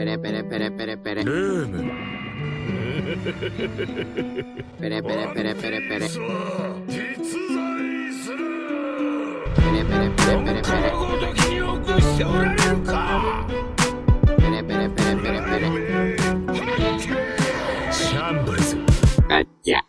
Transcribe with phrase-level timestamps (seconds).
[0.00, 1.24] Pere, pere, pere, pere, pere.
[1.24, 1.90] ルーム
[4.78, 6.08] Pere, pere, pere, pere, pere.
[6.08, 6.98] さあ実
[7.54, 8.36] 在する
[9.56, 10.90] Pere, pere, pere, 本 pere, 当 pere.
[10.92, 13.46] のごときによくしておられるか
[14.36, 15.66] Pere, pere, pere, pere, pere.
[17.90, 18.76] シャンブルズ
[19.28, 19.80] Gacha.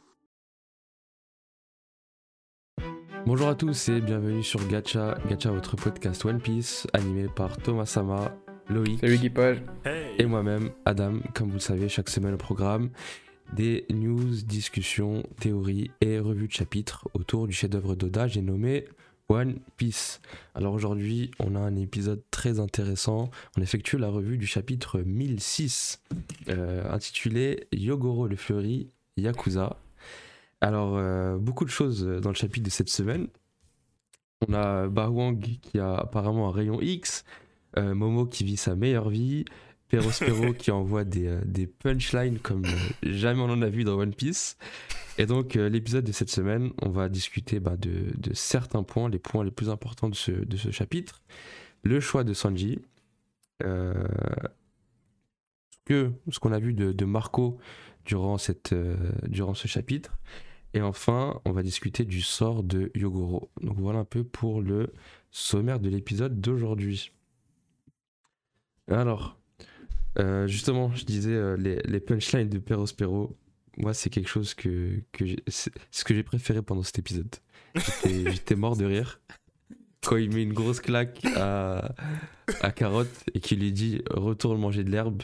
[3.26, 7.86] Bonjour à tous et bienvenue sur Gacha, Gacha votre podcast One Piece animé par Thomas
[7.86, 8.32] Sama,
[8.70, 9.58] Loïc Salut l'équipage.
[10.23, 11.15] et moi-même Adam.
[11.35, 12.91] Comme vous le savez, chaque semaine au programme,
[13.55, 18.85] des news, discussions, théories et revues de chapitres autour du chef-d'œuvre d'Oda, j'ai nommé
[19.29, 20.21] One Piece.
[20.55, 23.33] Alors aujourd'hui, on a un épisode très intéressant.
[23.59, 26.01] On effectue la revue du chapitre 1006
[26.49, 29.77] euh, intitulé Yogoro le Fleuri Yakuza.
[30.61, 33.27] Alors, euh, beaucoup de choses dans le chapitre de cette semaine.
[34.49, 37.25] On a Bawang qui a apparemment un rayon X,
[37.77, 39.45] euh, Momo qui vit sa meilleure vie,
[40.59, 42.69] Qui envoie des, euh, punchlines comme euh,
[43.03, 44.57] jamais on en a vu dans One Piece.
[45.19, 49.19] Et donc, euh, l'épisode de cette semaine, on va discuter bah, de, certains points, les
[49.19, 51.21] points les plus importants de ce, chapitre.
[51.83, 52.81] Le choix de Sanji,
[53.61, 54.09] ce
[56.41, 57.59] qu'on a vu de, Marco
[58.07, 58.39] durant,
[59.29, 60.17] durant ce chapitre.
[60.73, 63.51] Et enfin, on va discuter du sort de Yogoro.
[63.61, 64.95] Donc voilà un peu pour le
[65.31, 67.13] sommaire de l'épisode d'aujourd'hui.
[68.89, 69.42] Alors,
[70.19, 73.37] euh, justement, je disais euh, les, les punchlines de Perospero.
[73.79, 77.35] Moi, c'est quelque chose que, que j'ai- c'est ce que j'ai préféré pendant cet épisode.
[78.05, 79.21] J'étais mort de rire
[80.05, 81.95] quand il met une grosse claque à,
[82.61, 85.23] à Carotte et qu'il lui dit retourne manger de l'herbe.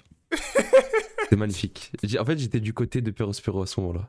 [1.28, 1.92] C'est magnifique.
[2.18, 4.08] En fait, j'étais du côté de Perospero à ce moment-là.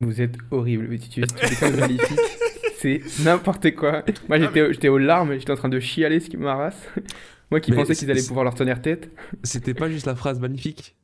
[0.00, 0.86] Vous êtes horrible.
[0.88, 2.18] Mais tu, tu, tu es quand même magnifique.
[2.78, 4.04] C'est n'importe quoi.
[4.28, 6.80] Moi j'étais j'étais aux larmes, j'étais en train de chialer ce qui m'arrasse.
[7.50, 9.10] Moi qui Mais pensais qu'ils allaient pouvoir leur tenir tête.
[9.42, 10.96] C'était pas juste la phrase magnifique.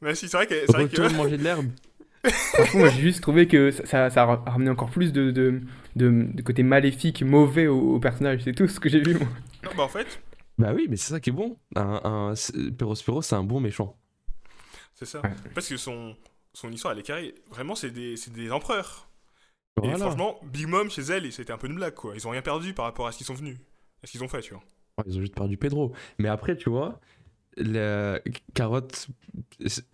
[0.00, 0.54] Mais si, c'est vrai que.
[0.66, 0.90] C'est vrai que...
[1.00, 1.70] Retourne manger de l'herbe.
[2.54, 5.60] Franchement, moi j'ai juste trouvé que ça, ça, ça a ramené encore plus de, de,
[5.96, 8.42] de, de côté maléfique, mauvais au, au personnage.
[8.44, 9.26] C'est tout ce que j'ai vu moi.
[9.64, 10.20] Non, bah en fait,
[10.58, 11.56] Bah oui, mais c'est ça qui est bon.
[11.74, 13.96] Un, un, c'est- Perospero, c'est un bon méchant.
[14.94, 15.20] c'est ça.
[15.20, 15.30] Ouais.
[15.54, 16.14] Parce que son,
[16.52, 17.34] son histoire, elle est carrée.
[17.50, 19.08] Vraiment, c'est des, c'est des empereurs.
[19.82, 19.98] Et Voilà.
[19.98, 22.12] franchement, Big Mom, chez elle, c'était un peu une blague, quoi.
[22.14, 23.56] Ils ont rien perdu par rapport à ce qu'ils sont venus.
[24.02, 24.62] À ce qu'ils ont fait, tu vois.
[25.06, 25.92] Ils ont juste perdu Pedro.
[26.18, 27.00] Mais après, tu vois,
[27.56, 28.20] la
[28.54, 29.08] Carotte,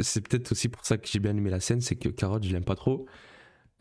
[0.00, 2.52] c'est peut-être aussi pour ça que j'ai bien aimé la scène, c'est que Carotte, je
[2.52, 3.06] l'aime pas trop.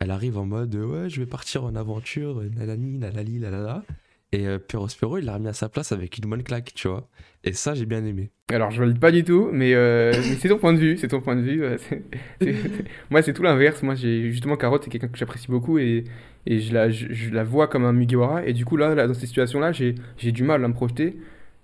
[0.00, 3.84] Elle arrive en mode ouais, je vais partir en aventure, nanani, nanali, lalala.
[4.30, 7.08] Et euh, Perospero, il l'a remis à sa place avec une bonne claque, tu vois.
[7.44, 8.30] Et ça, j'ai bien aimé.
[8.52, 10.98] Alors je valide pas du tout, mais, euh, mais c'est ton point de vue.
[10.98, 11.64] C'est ton point de vue.
[11.64, 11.78] euh,
[13.10, 13.82] Moi c'est tout l'inverse.
[13.82, 16.04] Moi j'ai justement Carotte, c'est quelqu'un que j'apprécie beaucoup et,
[16.50, 18.44] et je, la, je, je la vois comme un Mugiwara.
[18.46, 19.94] Et du coup là, là dans ces situations-là, j'ai
[20.32, 21.16] du mal à me projeter.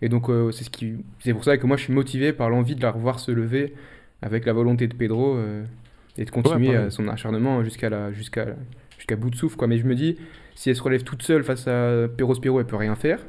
[0.02, 2.50] Et donc euh, c'est ce qui, c'est pour ça que moi je suis motivé par
[2.50, 3.74] l'envie de la revoir se lever
[4.22, 5.64] avec la volonté de Pedro euh,
[6.18, 8.56] et de continuer euh, son acharnement jusqu'à la, jusqu'à la-
[8.98, 9.66] jusqu'à bout de souffle quoi.
[9.66, 10.16] Mais je me dis,
[10.54, 13.20] si elle se relève toute seule face à Perospero, elle peut rien faire.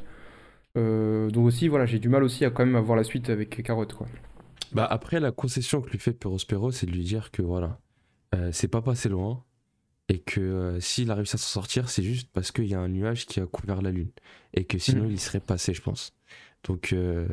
[0.78, 3.64] Euh, donc aussi voilà, j'ai du mal aussi à quand même avoir la suite avec
[3.64, 4.08] Carotte quoi.
[4.74, 7.80] Bah après, la concession que lui fait Perospero, c'est de lui dire que voilà,
[8.34, 9.45] euh, c'est pas passé loin.
[10.08, 12.80] Et que euh, s'il a réussi à s'en sortir, c'est juste parce qu'il y a
[12.80, 14.12] un nuage qui a couvert la Lune.
[14.54, 15.10] Et que sinon, Mhm.
[15.10, 16.14] il y serait passé, je pense.
[16.64, 17.28] Donc, euh,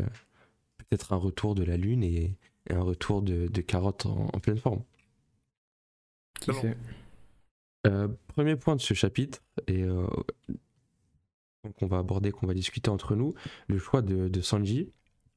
[0.78, 2.37] peut-être un retour de la Lune et,
[2.71, 4.82] et un retour de, de Carotte en, en pleine forme.
[6.41, 6.62] Qui Vraiment.
[6.72, 6.77] sait
[7.88, 10.06] Euh, premier point de ce chapitre, et euh,
[11.78, 13.34] qu'on va aborder, qu'on va discuter entre nous,
[13.69, 14.91] le choix de, de Sanji.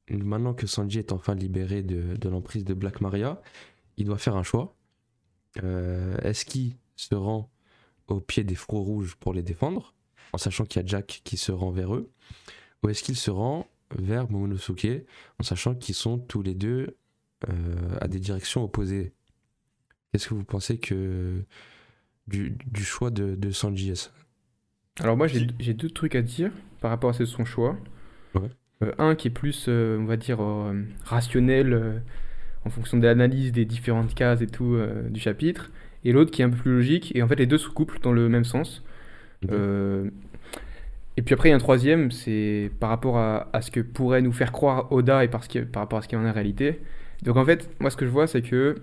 [0.08, 3.42] Maintenant que Sanji est enfin libéré de, de l'emprise de Black Maria,
[3.96, 4.74] il doit faire un choix.
[5.62, 7.50] Euh, Est-ce qu'il se rend
[8.08, 9.94] au pied des frots rouges pour les défendre,
[10.32, 12.10] en sachant qu'il y a Jack qui se rend vers eux,
[12.82, 13.66] ou est-ce qu'il se rend
[13.98, 15.04] vers Momonosuke,
[15.38, 16.96] en sachant qu'ils sont tous les deux
[17.48, 19.12] euh, à des directions opposées
[20.12, 21.44] Qu'est-ce que vous pensez que
[22.26, 23.92] du, du choix de, de Sanji
[25.00, 27.76] Alors moi j'ai j'ai deux trucs à dire par rapport à ce- son choix.
[28.34, 28.48] Ouais.
[28.82, 30.38] Euh, un qui est plus, euh, on va dire,
[31.04, 32.02] rationnel
[32.64, 34.76] en fonction de l'analyse des différentes cases et tout
[35.10, 35.70] du chapitre,
[36.06, 38.00] et l'autre qui est un peu plus logique, et en fait les deux se couplent
[38.00, 38.82] dans le même sens.
[39.50, 40.08] Euh,
[41.16, 43.80] et puis après il y a un troisième, c'est par rapport à, à ce que
[43.80, 45.42] pourrait nous faire croire Oda et par
[45.74, 46.80] rapport à ce qu'il y en a en réalité.
[47.22, 48.76] Donc en fait, moi ce que je vois c'est que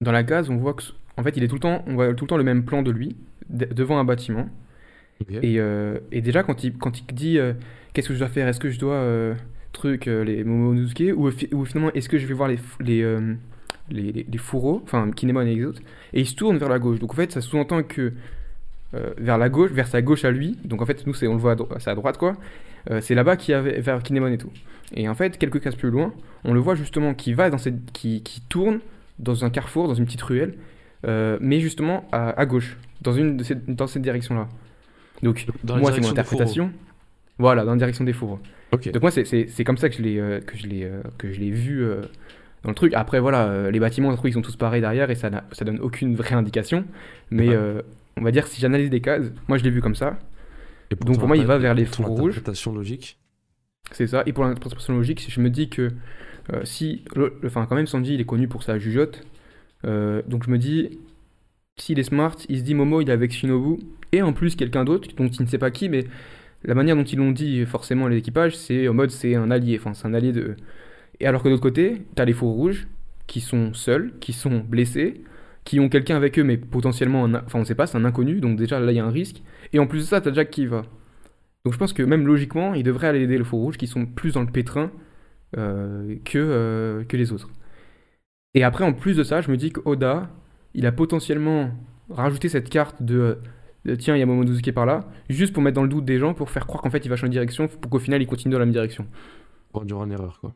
[0.00, 0.82] dans la case on voit que
[1.16, 2.82] en fait il est tout le temps, on voit tout le temps le même plan
[2.82, 3.16] de lui
[3.48, 4.48] de- devant un bâtiment.
[5.30, 7.54] Et, euh, et déjà, quand il, quand il dit euh,
[7.92, 9.34] qu'est-ce que je dois faire, est-ce que je dois
[9.72, 11.14] truc les Momonosuke?
[11.16, 12.58] Ou, ou finalement est-ce que je vais voir les,
[13.90, 15.80] les, les, les fourreaux, enfin Kinemon et les autres,
[16.12, 16.98] et il se tourne vers la gauche.
[16.98, 18.12] Donc en fait, ça sous-entend que
[18.94, 21.34] euh, vers la gauche, vers sa gauche à lui, donc en fait, nous, c'est, on
[21.34, 22.36] le voit c'est à droite quoi,
[22.90, 24.52] Euh, c'est là-bas qu'il y avait vers Kinemon et tout.
[24.94, 26.12] Et en fait, quelques cases plus loin,
[26.44, 28.80] on le voit justement qui va dans cette, qui, qui tourne
[29.18, 30.52] dans un carrefour, dans une petite ruelle,
[31.06, 34.48] euh, mais justement à, à gauche, dans une de ces- dans cette direction-là.
[35.22, 36.70] Donc Dans moi, c'est mon interprétation.
[37.38, 38.38] Voilà, dans la direction des fourreaux.
[38.92, 40.40] Donc moi, c'est- comme ça que je l'ai euh,
[40.84, 41.02] euh,
[41.50, 41.84] vu
[42.64, 42.92] dans le truc.
[42.94, 45.64] Après, voilà, euh, les bâtiments, je trouve, ils sont tous pareils derrière et ça, ça
[45.64, 46.84] donne aucune vraie indication.
[47.30, 47.54] Mais Ouais.
[47.54, 47.82] euh,
[48.16, 50.18] on va dire, si j'analyse des cases, moi, je l'ai vu comme ça.
[50.90, 52.42] Et Donc, pour moi, il va vers les fours rouges.
[52.74, 53.18] logique.
[53.90, 54.22] C'est ça.
[54.26, 55.90] Et pour l'interprétation logique, je me dis que
[56.52, 59.22] euh, si, le- le- enfin, quand même, Sanji, il est connu pour sa jugeote.
[59.86, 60.98] Euh, donc je me dis,
[61.76, 63.82] s'il est smart, il se dit Momo, il est avec Shinobu
[64.12, 66.04] et en plus quelqu'un d'autre dont il ne sait pas qui, mais
[66.64, 69.78] la manière dont ils l'ont dit, forcément, l'équipage, c'est en mode c'est un allié.
[69.78, 70.54] Enfin, c'est un allié de.
[71.20, 72.86] Et alors que de l'autre côté, t'as les fours rouges
[73.26, 75.22] qui sont seuls, qui sont blessés,
[75.64, 78.58] qui ont quelqu'un avec eux, mais potentiellement, enfin, on sait pas, c'est un inconnu, donc
[78.58, 79.42] déjà là, il y a un risque.
[79.72, 80.82] Et en plus de ça, t'as Jack qui va.
[81.64, 84.04] Donc je pense que même logiquement, il devrait aller aider les fours rouges qui sont
[84.06, 84.90] plus dans le pétrin
[85.56, 87.48] euh, que, euh, que les autres.
[88.54, 90.30] Et après, en plus de ça, je me dis qu'Oda,
[90.74, 91.70] il a potentiellement
[92.10, 93.38] rajouté cette carte de,
[93.84, 96.18] de, tiens, il y a Momonosuke par là, juste pour mettre dans le doute des
[96.18, 98.26] gens, pour faire croire qu'en fait il va changer de direction, pour qu'au final il
[98.26, 99.06] continue dans la même direction.
[99.72, 100.54] Pour en erreur, quoi.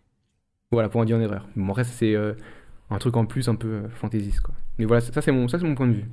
[0.71, 1.49] Voilà, pour en dire en erreur.
[1.57, 2.35] Bon, reste, c'est euh,
[2.91, 4.55] un truc en plus un peu euh, fantaisiste, quoi.
[4.79, 6.05] Mais voilà, ça c'est mon, ça, mon point de vue.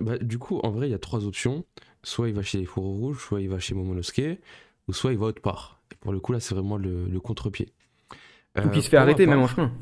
[0.00, 1.64] Bah, du coup, en vrai, il y a trois options.
[2.02, 4.40] Soit il va chez les fourreaux rouges, soit il va chez Momonosuke,
[4.88, 5.80] ou soit il va autre part.
[5.92, 7.72] Et pour le coup, là, c'est vraiment le, le contre-pied.
[8.56, 9.72] Ou Euh, qu'il se fait arrêter même en chemin.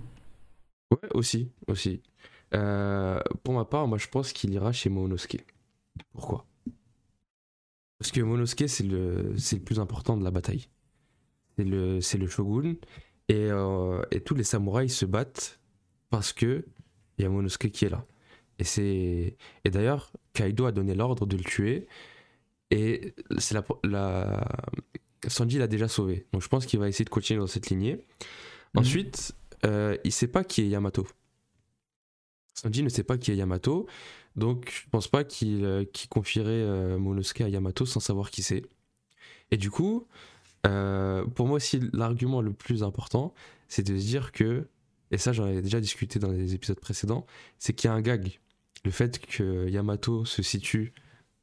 [0.90, 2.02] Ouais, aussi, aussi.
[2.54, 5.44] Euh, pour ma part, moi, je pense qu'il ira chez Momonosuke.
[6.12, 6.46] Pourquoi?
[7.98, 10.68] Parce que Momonosuke, c'est le, le plus important de la bataille.
[11.56, 12.74] C'est le, c'est le shogun.
[13.28, 15.58] Et, euh, et tous les samouraïs se battent
[16.10, 16.64] parce que
[17.18, 18.04] il y a Momonosuke qui est là.
[18.58, 21.86] Et, c'est, et d'ailleurs, Kaido a donné l'ordre de le tuer.
[22.70, 24.48] Et c'est la, la...
[25.26, 26.26] Sanji l'a déjà sauvé.
[26.32, 27.94] Donc je pense qu'il va essayer de continuer dans cette lignée.
[27.94, 28.80] Mhm.
[28.80, 29.34] Ensuite,
[29.64, 31.06] euh, il sait pas qui est Yamato.
[32.54, 33.86] Sanji ne sait pas qui est Yamato,
[34.36, 38.62] donc je pense pas qu'il euh, confierait euh, Momonosuke à Yamato sans savoir qui c'est.
[39.50, 40.06] Et du coup,
[40.66, 43.34] euh, pour moi aussi, l'argument le plus important,
[43.68, 44.66] c'est de se dire que,
[45.10, 47.26] et ça j'en ai déjà discuté dans les épisodes précédents,
[47.58, 48.38] c'est qu'il y a un gag.
[48.84, 50.92] Le fait que Yamato se situe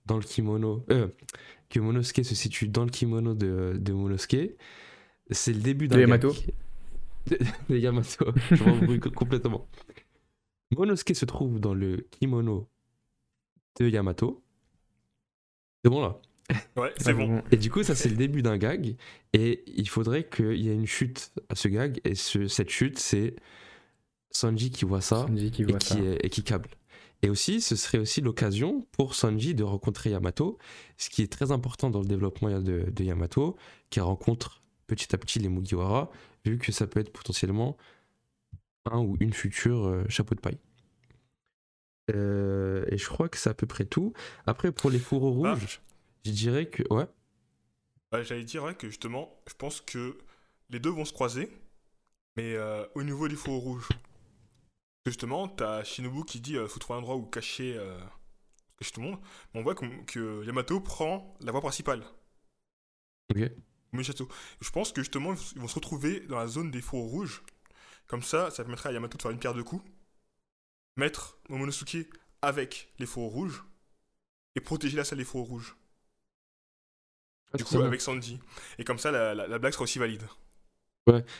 [0.05, 1.07] dans le kimono, euh,
[1.69, 4.51] que Momonosuke se situe dans le kimono de, de Momonosuke,
[5.29, 6.09] c'est le début d'un De gag.
[6.09, 6.35] Yamato.
[7.27, 7.37] De,
[7.69, 9.67] de Yamato, je m'embrouille co- complètement.
[10.71, 12.67] Momonosuke se trouve dans le kimono
[13.79, 14.43] de Yamato.
[15.83, 16.19] C'est bon là?
[16.75, 17.41] Ouais, c'est bon.
[17.51, 18.95] Et du coup, ça c'est le début d'un gag.
[19.33, 21.99] Et il faudrait qu'il y ait une chute à ce gag.
[22.03, 23.35] Et ce- cette chute, c'est
[24.31, 25.99] Sanji qui voit ça Sanji qui et qui, ça.
[26.21, 26.69] et qui câble.
[27.23, 30.57] Et aussi, ce serait aussi l'occasion pour Sanji de rencontrer Yamato,
[30.97, 33.57] ce qui est très important dans le développement de, de Yamato,
[33.91, 36.09] qui rencontre petit à petit les Mugiwara,
[36.45, 37.77] vu que ça peut être potentiellement
[38.89, 40.57] un ou une future euh, chapeau de paille.
[42.13, 44.13] Euh, et je crois que c'est à peu près tout.
[44.47, 45.53] Après, pour les fourreaux Ah.
[45.53, 45.81] rouges,
[46.25, 46.83] je dirais que.
[46.93, 47.07] Ouais.
[48.11, 50.17] Ouais, J'allais dire ouais, que justement, je pense que
[50.69, 51.49] les deux vont se croiser,
[52.37, 53.89] mais euh, au niveau des faux rouges.
[55.05, 57.99] Justement, t'as Shinobu qui dit euh, faut trouver un endroit où cacher, euh,
[58.93, 59.19] tout le monde.
[59.53, 62.03] Mais on voit que, que Yamato prend la voie principale,
[63.29, 63.51] Ok.
[64.03, 64.27] château.
[64.59, 67.43] Je pense que justement, ils vont se retrouver dans la zone des faux rouges.
[68.07, 69.83] Comme ça, ça permettrait à Yamato de faire une pierre de coups,
[70.97, 72.09] mettre Momonosuke
[72.41, 73.63] avec les faux rouges
[74.55, 75.75] et protéger la salle des faux rouges.
[77.57, 78.39] Du coup, avec Sanji.
[78.79, 80.23] Et comme ça, la, la- la blague sera aussi valide.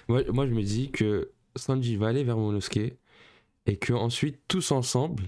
[0.08, 2.94] Moi, moi, je me dis que Sanji va aller vers Momonosuke
[3.68, 5.24] et que ensuite tous ensemble,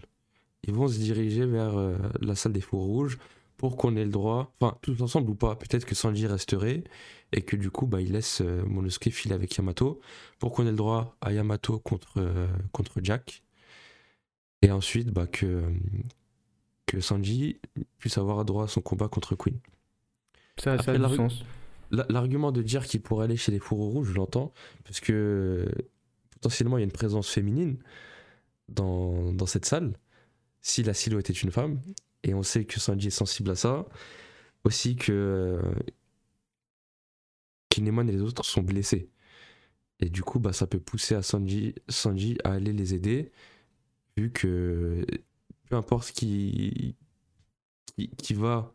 [0.63, 3.17] ils vont se diriger vers euh, la salle des fours rouges
[3.57, 6.83] pour qu'on ait le droit, enfin tous ensemble ou pas, peut-être que Sanji resterait
[7.31, 10.01] et que du coup, bah, il laisse euh, Momonosuke filer avec Yamato
[10.39, 13.43] pour qu'on ait le droit à Yamato contre, euh, contre Jack
[14.61, 15.63] et ensuite bah, que,
[16.87, 17.59] que Sanji
[17.99, 19.59] puisse avoir droit à son combat contre Queen.
[20.57, 21.43] Ça, a du sens.
[21.91, 25.13] La- L'argument de dire qu'il pourrait aller chez les fourreaux rouges, je l'entends, parce que
[25.13, 25.81] euh,
[26.31, 27.77] potentiellement il y a une présence féminine
[28.69, 29.93] dans, dans cette salle,
[30.61, 31.81] si la silhouette est une femme,
[32.23, 33.85] et on sait que Sanji est sensible à ça,
[34.63, 35.61] aussi que euh,
[37.69, 39.09] Kinemon et les autres sont blessés.
[39.99, 43.31] Et du coup, bah, ça peut pousser à Sanji, Sanji à aller les aider,
[44.17, 45.05] vu que
[45.69, 46.95] peu importe qui,
[47.95, 48.73] qui, qui va,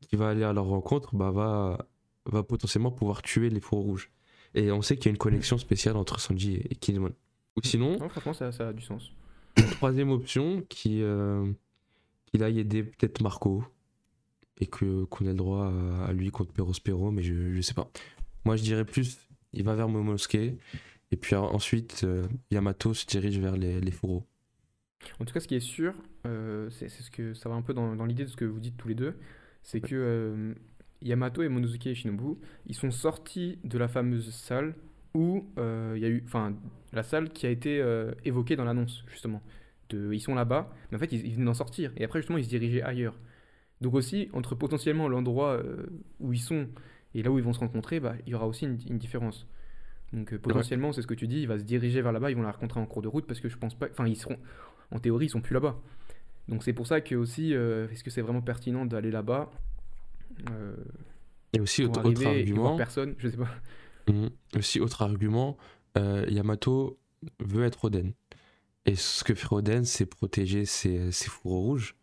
[0.00, 1.86] qui va aller à leur rencontre, bah, va,
[2.26, 4.10] va potentiellement pouvoir tuer les fourreaux rouges.
[4.54, 7.12] Et on sait qu'il y a une connexion spéciale entre Sanji et Kinemon.
[7.56, 9.12] Ou sinon, Non, franchement, ça, ça a du sens.
[9.72, 11.50] troisième option qui, euh,
[12.26, 13.64] qu'il aille aider peut-être Marco.
[14.60, 17.74] et que qu'on ait le droit à, à lui contre Perospero, mais je, je sais
[17.74, 17.90] pas.
[18.44, 19.18] Moi, je dirais plus,
[19.52, 20.34] il va vers Momonosuke,
[21.10, 24.24] et puis en- ensuite, euh, Yamato se dirige vers les, les fourreaux.
[25.20, 25.94] En tout cas, ce qui est sûr,
[26.26, 28.44] euh, c'est c'est ce que ça va un peu dans, dans l'idée de ce que
[28.46, 29.18] vous dites tous les deux,
[29.66, 30.54] c'est que euh,
[31.02, 34.74] Yamato et Monosuke Shinobu, ils sont sortis de la fameuse salle
[35.12, 36.54] où euh, il y a eu, enfin,
[36.92, 39.42] la salle qui a été euh, évoquée dans l'annonce justement.
[39.90, 41.92] De, ils sont là-bas, mais en fait, ils, ils venaient d'en sortir.
[41.96, 43.18] Et après, justement, ils se dirigeaient ailleurs.
[43.82, 45.62] Donc aussi, entre potentiellement l'endroit
[46.18, 46.68] où ils sont
[47.14, 49.46] et là où ils vont se rencontrer, bah, il y aura aussi une, une différence.
[50.12, 52.36] Donc euh, potentiellement, c'est ce que tu dis, il va se diriger vers là-bas, ils
[52.36, 54.38] vont la rencontrer en cours de route parce que je pense pas, enfin, ils seront,
[54.90, 55.80] en théorie, ils sont plus là-bas.
[56.48, 59.50] Donc c'est pour ça que aussi, euh, est-ce que c'est vraiment pertinent d'aller là-bas
[60.50, 60.76] euh,
[61.52, 63.50] Et aussi, pour autre, autre arriver et voir argument, personne, je sais pas.
[64.08, 64.30] Mhm.
[64.56, 65.56] Aussi, autre argument,
[65.98, 66.98] euh, Yamato
[67.40, 68.12] veut être Oden.
[68.84, 71.96] Et ce que fait Oden, c'est protéger ses, ses fourreaux rouges.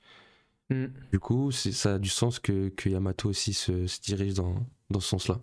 [0.69, 0.87] Mm.
[1.11, 4.55] Du coup, ça a du sens que, que Yamato aussi se, se dirige dans,
[4.89, 5.39] dans ce sens-là,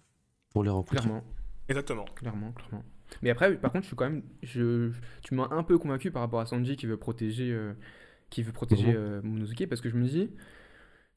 [0.52, 0.97] pour les rencontrer.
[0.97, 1.25] Clairement,
[1.69, 2.04] Exactement.
[2.14, 2.85] clairement, clairement.
[3.23, 4.90] Mais après, par contre, je suis quand même, je,
[5.23, 7.73] tu m'as un peu convaincu par rapport à Sanji qui veut protéger, euh,
[8.30, 8.94] qui veut protéger Mhm.
[8.96, 10.30] euh, Momonosuke parce que je me dis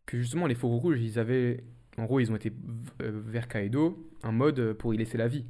[0.05, 1.63] que justement les fourreaux rouges, ils avaient,
[1.97, 2.51] en gros, ils ont été
[3.01, 5.45] euh, vers Kaido un mode euh, pour y laisser la vie.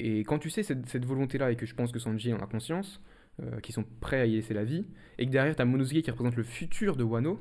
[0.00, 2.46] Et quand tu sais cette, cette volonté-là et que je pense que Sanji en a
[2.46, 3.00] conscience,
[3.42, 4.84] euh, qu'ils sont prêts à y laisser la vie,
[5.18, 7.38] et que derrière t'as Monosuke qui représente le futur de Wano,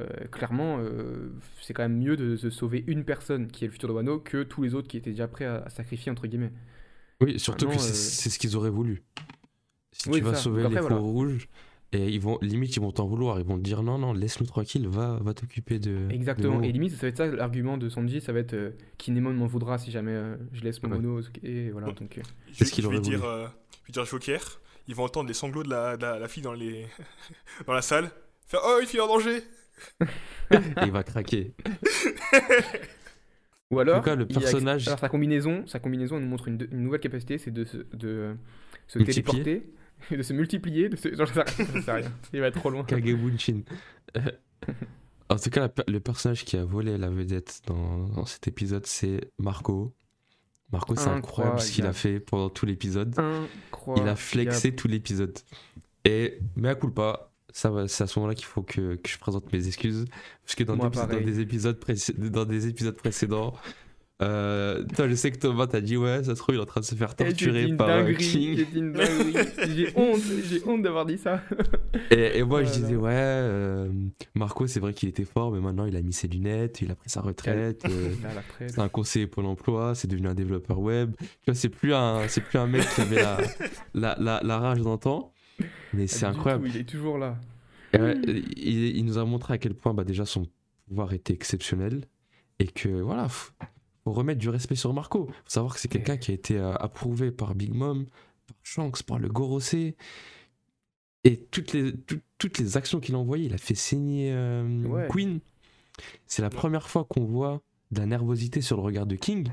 [0.00, 3.72] euh, clairement, euh, c'est quand même mieux de, de sauver une personne qui est le
[3.72, 6.26] futur de Wano que tous les autres qui étaient déjà prêts à, à sacrifier entre
[6.26, 6.52] guillemets.
[7.20, 9.02] Oui, surtout Maintenant, que c'est euh, ce qu'ils auraient voulu.
[9.92, 10.40] Si Oui, tu vas ça.
[10.40, 10.88] sauver les voilà.
[10.96, 11.48] fourreaux rouges,
[11.94, 13.38] et ils vont, limite, ils vont t'en vouloir.
[13.38, 16.08] Ils vont te dire non, non, laisse-nous tranquille, va, va t'occuper de.
[16.10, 16.60] Exactement.
[16.60, 16.64] de.
[16.66, 19.46] Et limite, ça va être ça l'argument de Sanji, ça va être euh, Kinemon m'en
[19.46, 21.20] voudra si jamais euh, je laisse Momono.
[21.42, 21.94] Et voilà, Ouais.
[21.94, 22.18] donc.
[22.18, 22.22] euh,
[22.52, 23.30] Je, C'est ce qu'il je vais aurait dire, voulu.
[23.30, 23.46] euh,
[23.82, 24.60] je vais dire Joker.
[24.86, 26.86] Ils vont entendre les sanglots de la, de la, la fille dans, les...
[27.66, 28.10] dans la salle.
[28.46, 29.38] Faire Oh, une fille en danger
[30.50, 31.54] Et il va craquer.
[33.70, 36.28] Ou alors, cas, le il y a- personnage- alors sa combinaison, sa combinaison elle nous
[36.28, 38.34] montre une, une nouvelle capacité, c'est de se, de, euh,
[38.86, 39.72] se téléporter,
[40.10, 41.14] de se multiplier, de se...
[41.14, 42.12] Genre, sais rien.
[42.32, 42.84] Il va être trop loin.
[42.84, 43.62] Kagebunshin.
[44.16, 44.20] Euh,
[45.28, 49.32] en tout cas, le personnage qui a volé la vedette dans, dans cet épisode, c'est
[49.38, 49.94] Marco.
[50.72, 53.14] Marco, c'est incroyable ce qu'il a fait pendant tout l'épisode.
[53.18, 54.06] Incroyable.
[54.06, 55.38] Il a flexé tout l'épisode.
[56.04, 59.18] Et, mais à coup pas, ça c'est à ce moment-là qu'il faut que, que je
[59.18, 60.04] présente mes excuses.
[60.44, 61.78] Parce que dans, des, dans des épisodes
[62.18, 63.54] dans des épisodes précédents,
[64.22, 66.66] euh, toi, je sais que Thomas t'a dit, ouais, ça se trouve, il est en
[66.66, 68.16] train de se faire torturer par euh, dinguerie,
[68.66, 68.94] King.
[69.74, 71.42] j'ai honte, j'ai honte d'avoir dit ça.
[72.10, 73.88] Et, et moi, je disais, ouais, euh,
[74.34, 76.94] Marco, c'est vrai qu'il était fort, mais maintenant, il a mis ses lunettes, il a
[76.94, 77.84] pris sa retraite.
[77.88, 78.14] euh,
[78.68, 81.14] c'est un conseiller Pôle emploi, c'est devenu un développeur web.
[81.18, 83.38] Tu vois, c'est plus un, c'est plus un mec qui avait la,
[83.94, 85.32] la, la, la rage d'antan.
[85.92, 86.68] Mais c'est du incroyable.
[86.68, 87.36] tout, il est toujours là.
[87.94, 88.16] Ouais,
[88.56, 90.46] il, il nous a montré à quel point bah, déjà son
[90.88, 92.04] pouvoir était exceptionnel
[92.58, 93.28] et que voilà,
[94.04, 95.26] faut, remettre du respect sur Marco.
[95.26, 98.06] Faut savoir que c'est quelqu'un qui a été euh, approuvé par Big Mom,
[98.46, 99.96] par Shanks, par le Gorosei.
[101.24, 104.84] Et toutes les, tout- toutes les actions qu'il a envoyées, il a fait saigner euh,
[104.84, 105.08] Ouais.
[105.10, 105.40] Queen.
[106.26, 109.50] C'est la première fois qu'on voit de la nervosité sur le regard de King.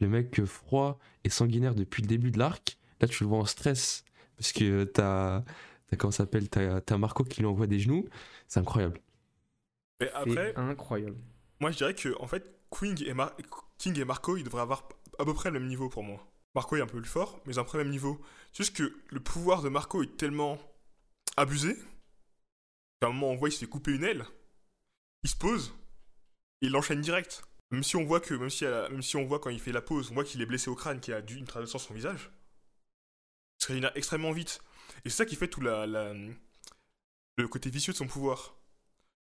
[0.00, 2.76] Le mec euh, froid et sanguinaire depuis le début de l'arc.
[3.00, 4.04] Là, tu le vois en stress
[4.36, 5.42] parce que t'as
[5.88, 8.06] T'as comment ça s'appelle T'as t'as Marco qui lui envoie des genoux.
[8.46, 9.00] C'est incroyable.
[10.00, 11.16] Mais après, incroyable.
[11.60, 13.34] moi je dirais que en fait, King et, Mar-
[13.80, 14.86] King et Marco, ils devraient avoir
[15.18, 16.24] à peu près le même niveau pour moi.
[16.54, 18.20] Marco est un peu plus fort, mais ils ont à peu près le même niveau.
[18.52, 20.58] C'est juste que le pouvoir de Marco est tellement
[21.38, 21.76] abusé
[23.00, 24.26] qu'à un moment on voit il se fait couper une aile,
[25.22, 25.72] il se pose,
[26.60, 27.42] et il l'enchaîne direct.
[27.70, 29.80] Même si on voit que, même si, même si on voit quand il fait la
[29.80, 31.94] pause, on voit qu'il est blessé au crâne, qu'il a dû une sang sur son
[31.94, 32.30] visage.
[33.60, 34.60] Il se régénère extrêmement vite.
[35.04, 38.56] Et c'est ça qui fait tout la, la- le côté vicieux de son pouvoir.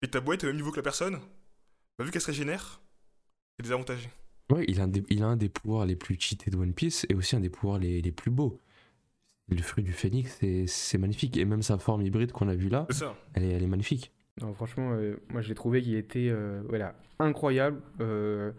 [0.01, 1.21] Et ta boîte est au même niveau que la personne,
[1.97, 2.81] bah, vu qu'elle se régénère,
[3.55, 4.09] c'est désavantagé.
[4.51, 6.73] Ouais, il a, un des, il a un des pouvoirs les plus cheatés de One
[6.73, 8.59] Piece et aussi un des pouvoirs les, les plus beaux.
[9.49, 11.37] Le fruit du phénix, c'est- c'est magnifique.
[11.37, 13.15] Et même sa forme hybride qu'on a vue là, ça.
[13.33, 14.11] elle est, elle est magnifique.
[14.41, 18.51] Non, franchement, euh, moi je l'ai trouvé qu'il était euh, voilà, incroyable, euh,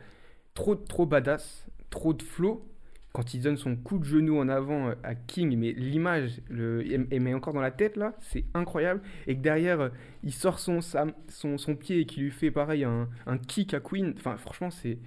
[0.54, 2.66] trop, trop badass, trop de flow.
[3.12, 7.08] Quand il donne son coup de genou en avant à King, mais l'image, le, elle
[7.10, 9.00] elle met encore dans la tête là, c'est incroyable.
[9.26, 9.90] Et que derrière,
[10.22, 13.74] il sort son, sam- son, son pied et qui lui fait pareil un, un kick
[13.74, 14.14] à Queen.
[14.16, 14.98] Enfin, franchement, c'est.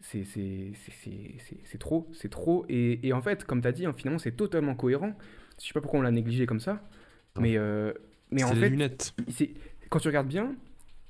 [0.00, 2.64] C'est trop, c'est trop.
[2.68, 5.14] Et, et en fait, comme tu as dit, hein, finalement, c'est totalement cohérent.
[5.60, 6.82] Je sais pas pourquoi on l'a négligé comme ça.
[7.38, 7.92] Mais, euh,
[8.30, 9.14] mais en les fait, lunettes.
[9.90, 10.54] quand tu regardes bien,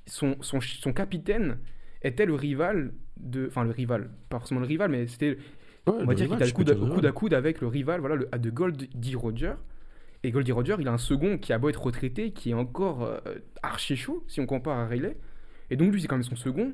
[0.05, 1.57] son, son, son capitaine
[2.03, 3.47] était le rival de.
[3.47, 5.37] Enfin, le rival, pas forcément le rival, mais c'était.
[5.87, 8.15] Ouais, On va dire qu'il était coude, au coude à coude avec le rival, voilà,
[8.15, 9.53] le, de Goldie Roger.
[10.23, 13.03] Et Goldie Roger, il a un second qui a beau être retraité, qui est encore
[13.03, 13.19] euh,
[13.63, 15.17] archi chaud si on compare à Riley.
[15.71, 16.73] Et donc lui, c'est quand même son second.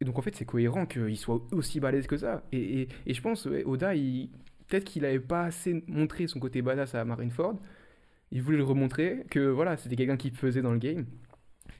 [0.00, 2.42] Et donc en fait, c'est cohérent qu'il soit aussi balèze que ça.
[2.52, 7.58] Et, je pense, Oda, peut-être qu'il n'avait pas assez montré son côté badass à Marineford.
[8.30, 11.06] Il voulait le remontrer, que voilà, c'était quelqu'un qui faisait dans le game.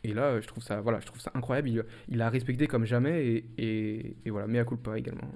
[0.02, 1.68] Et là, je trouve ça, voilà, je trouve ça incroyable.
[1.68, 3.44] Il, il a respecté comme jamais.
[3.58, 5.28] Et, voilà, mais à culpa également.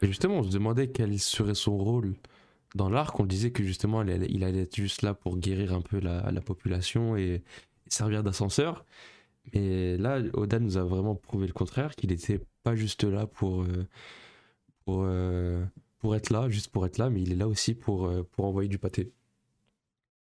[0.00, 2.14] Et justement, on se demandait quel serait son rôle
[2.74, 3.18] dans l'arc.
[3.18, 7.16] On disait que justement, il allait, être juste là pour guérir un peu la population
[7.16, 7.42] et
[7.88, 8.84] servir d'ascenseur.
[9.52, 13.62] Mais là, Oda nous a vraiment prouvé le contraire, qu'il n'était pas juste là pour,
[13.62, 13.86] euh,
[14.84, 15.64] pour, euh,
[15.98, 18.46] pour être là, juste pour être là, mais il est là aussi pour, euh, pour
[18.46, 19.12] envoyer du pâté.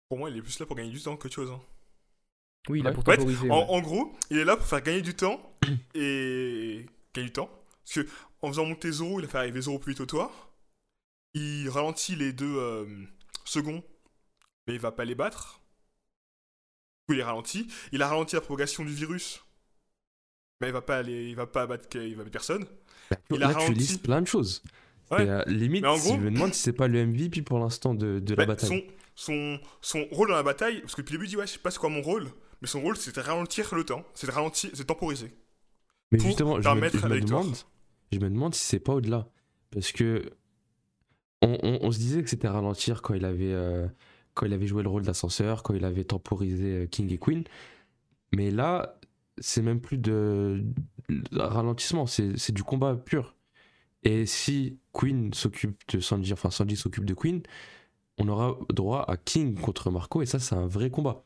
[0.10, 1.52] Pour moi, il est plus là pour gagner du temps qu'autre chose.
[1.52, 1.62] hein.
[2.70, 2.94] Oui, il a Ouais.
[2.96, 3.50] pour En temporiser.
[3.50, 3.66] En, ouais.
[3.70, 5.42] en gros, il est là pour faire gagner du temps
[5.96, 7.50] et gagner du temps.
[7.84, 10.32] Parce que en faisant monter Zoro, il a fait arriver Zoro plus vite au toit.
[11.34, 12.86] Il ralentit les deux euh,
[13.46, 13.84] seconds,
[14.68, 15.61] mais il va pas les battre.
[17.12, 17.68] Coup, il ralentit.
[17.92, 19.44] Il a ralenti la propagation du virus,
[20.62, 22.66] mais il va pas aller, il va pas battre, il va personne.
[23.32, 23.74] Il a tu ralenti.
[23.74, 24.62] lises plein de choses.
[25.10, 25.28] Ouais.
[25.28, 27.94] Euh, limite, en si gros- je me demande si c'est pas le MVP pour l'instant
[27.94, 28.70] de, de la Bah, bataille.
[28.70, 28.82] son,
[29.16, 31.54] son, son rôle dans la bataille, parce que depuis le début, il dit ouais, je
[31.54, 32.30] sais pas c'est quoi mon rôle,
[32.62, 35.34] mais son rôle c'était de ralentir le temps, c'est de ralentir, c'est de temporiser.
[36.12, 37.56] Mais justement, je me, je demande,
[38.12, 39.28] je me demande si c'est pas au-delà.
[39.72, 40.30] Parce que
[41.42, 43.88] on, on- on se disait que c'était ralentir quand il avait euh,
[44.34, 47.44] quand il avait joué le rôle d'ascenseur, quand il avait temporisé euh, King et Queen.
[48.34, 49.00] Mais là,
[49.38, 50.64] c'est même plus de,
[51.10, 53.36] de ralentissement, c'est du combat pur.
[54.04, 57.42] Et si Queen s'occupe de Sanji, enfin Sanji s'occupe de Queen,
[58.18, 61.24] on aura droit à King contre Marco, et ça, c'est un vrai combat.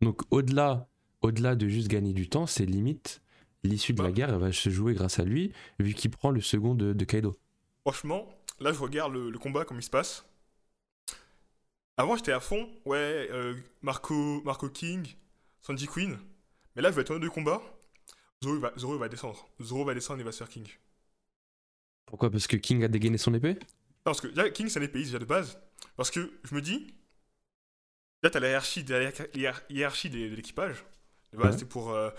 [0.00, 0.88] Donc au-delà
[1.22, 3.22] au-delà de juste gagner du temps, c'est limite
[3.62, 6.42] l'issue de la guerre, elle va se jouer grâce à lui, vu qu'il prend le
[6.42, 7.34] second de, de Kaido.
[7.80, 8.28] Franchement,
[8.60, 10.26] là je regarde le, le combat comme il se passe.
[11.96, 15.06] Avant j'étais à fond, ouais, euh, Marco, Marco King,
[15.62, 16.18] Sanji Queen.
[16.74, 17.62] Mais là je vais être en deux combats.
[18.42, 19.48] Zoro va, Zoro il va descendre.
[19.62, 20.66] Zoro va descendre et va se faire King.
[22.06, 22.30] Pourquoi?
[22.30, 23.54] Parce que King a dégainé son épée?
[23.54, 25.58] Non, parce que King, c'est un épéiste déjà de base.
[25.96, 26.94] Parce que je me dis,
[28.22, 30.84] là, t'as la hiérarchie, la hiérar- hiérarchie de l'équipage.
[31.32, 31.58] De base, Ouais.
[31.60, 32.10] c'est pour euh,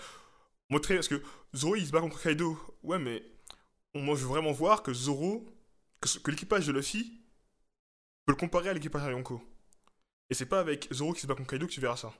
[0.70, 0.94] montrer.
[0.96, 1.22] Parce que
[1.54, 2.58] Zoro, il se bat contre Kaido.
[2.82, 3.22] Ouais, mais
[3.94, 5.46] on- moi, je veux vraiment voir que Zoro,
[6.00, 7.20] que l'équipage de Luffy
[8.24, 9.40] peut le comparer à l'équipage de Yonko.
[10.30, 12.12] Et c'est pas avec Zoro qui se bat contre Kaido que tu verras ça.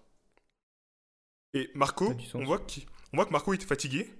[1.54, 2.64] Et Marco, on voit,
[3.12, 4.12] on voit que Marco était fatigué.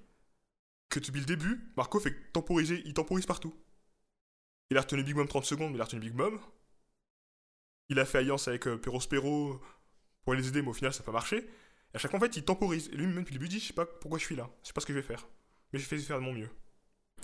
[0.89, 3.55] Que depuis le début, Marco fait temporiser, il temporise partout.
[4.71, 6.41] Il a retenu Big Mom 30 secondes, mais il a retenu Big Mom.
[7.89, 9.61] Il a fait alliance avec euh, Perospero
[10.23, 11.39] pour les aider, mais au final, ça n'a pas marché.
[11.39, 12.89] Et à chaque fois, en fait, il temporise.
[12.93, 14.69] Et lui-même, depuis le début, il dit Je sais pas pourquoi je suis là, je
[14.69, 15.29] sais pas ce que je vais faire.
[15.73, 16.49] Mais je vais faire de mon mieux.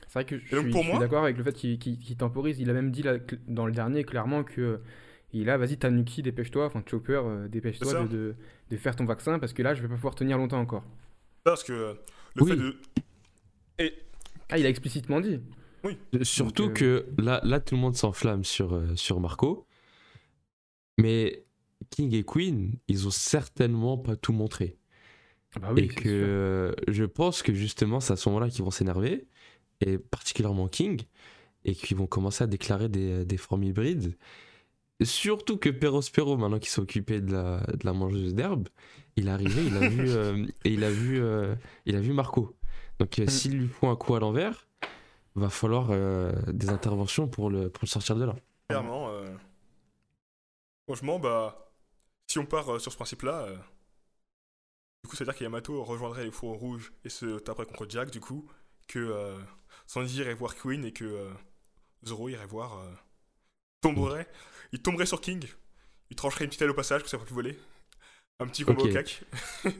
[0.08, 2.58] C'est vrai que je donc, suis, d'accord avec le fait qu'il temporise.
[2.58, 4.82] Il a même dit là, dans le dernier clairement que
[5.32, 8.34] il a vas-y Tanuki dépêche-toi, enfin Chopper euh, dépêche-toi de, de,
[8.70, 10.84] de faire ton vaccin parce que là je vais pas pouvoir tenir longtemps encore.
[11.44, 11.94] Parce que euh,
[12.36, 12.50] le Oui.
[12.50, 12.76] fait de.
[14.50, 15.40] Ah il a explicitement dit.
[16.22, 19.66] Surtout Donc, euh, que là, là, tout le monde s'enflamme sur, euh, sur Marco.
[20.98, 21.44] Mais
[21.90, 24.76] King et Queen, ils ont certainement pas tout montré.
[25.56, 26.10] Ah bah oui, et c'est que sûr.
[26.12, 29.26] euh, je pense que justement, c'est à ce moment-là qu'ils vont s'énerver,
[29.80, 31.02] et particulièrement King,
[31.64, 34.16] et qu'ils vont commencer à déclarer des, des formes hybrides.
[35.02, 38.68] Surtout que Perospero, maintenant qu'il s'est occupé de la, de la mangeuse d'herbe,
[39.16, 41.54] il est arrivé, il a vu, euh, et il a vu, euh,
[41.86, 42.56] il a vu Marco.
[42.98, 44.68] Donc euh, s'il lui faut un coup à l'envers,
[45.34, 48.36] va falloir euh, des interventions pour le, pour le sortir de là.
[48.68, 49.08] Clairement.
[49.10, 49.34] euh,
[50.86, 51.58] Franchement, bah.
[52.28, 53.42] Si on part euh, sur ce principe-là.
[53.46, 53.56] euh,
[55.04, 57.86] Du coup, ça veut dire que Yamato rejoindrait les fours rouges et se taperait contre
[57.88, 58.48] Jack, du coup.
[58.88, 59.38] Que euh,
[59.86, 61.30] Sanji irait voir Queen et que euh,
[62.06, 62.78] Zoro irait voir.
[62.78, 62.90] euh,
[63.80, 64.28] tomberait.
[64.72, 65.44] Il tomberait sur King.
[66.10, 67.58] Il trancherait une petite aile au passage, que ça ne plus voler.
[68.40, 68.90] Un petit combo Ok.
[68.90, 69.22] au cac.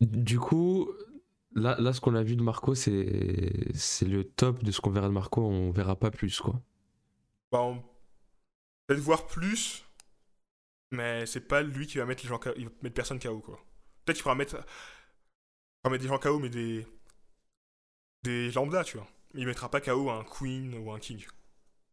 [0.00, 0.90] Du coup,
[1.54, 4.90] là, là ce qu'on a vu de Marco, c'est c'est le top de ce qu'on
[4.90, 6.60] verra de Marco, on verra pas plus quoi.
[7.52, 7.82] Bah, on-
[8.88, 9.84] Peut-être voir plus,
[10.90, 13.38] mais c'est pas lui qui va mettre les gens KO, il va mettre personne KO
[13.38, 13.60] quoi.
[14.04, 16.84] Peut-être qu'il pourra mettre, il pourra mettre des gens KO mais des
[18.24, 19.06] des lambda tu vois.
[19.34, 21.24] Il mettra pas KO un Queen ou un King.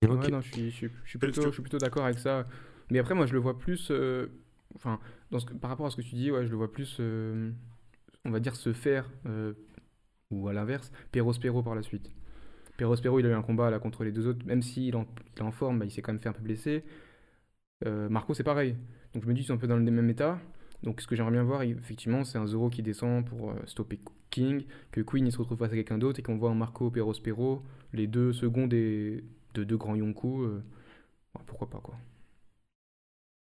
[0.02, 2.06] Ouais, non, je suis, je suis, je suis Parce plutôt, que- je suis plutôt d'accord
[2.06, 2.48] avec ça.
[2.90, 3.90] Mais après, moi, je le vois plus.
[3.92, 4.28] euh,
[4.76, 5.00] Enfin,
[5.32, 7.52] dans ce par rapport à ce que tu dis, ouais, je le vois plus, euh,
[8.26, 9.54] on va dire, se faire, euh,
[10.32, 12.12] ou à l'inverse, Perospero par la suite.
[12.78, 15.40] Perospero, il a eu un combat là contre les deux autres, même s'il en, il
[15.40, 16.84] est en forme, bah, il s'est quand même fait un peu blesser.
[17.86, 18.76] Euh, Marco, c'est pareil.
[19.14, 20.40] Donc je me dis, ils sont un peu dans le même état.
[20.84, 24.00] Donc ce que j'aimerais bien voir, effectivement, c'est un Zoro qui descend pour euh, stopper
[24.30, 26.90] King, que Queen il se retrouve face à quelqu'un d'autre et qu'on voit un Marco
[26.92, 30.44] Perospero, les deux seconds des, de deux grands Yonkou.
[30.44, 30.64] euh,
[31.34, 31.96] bah, pourquoi pas, quoi.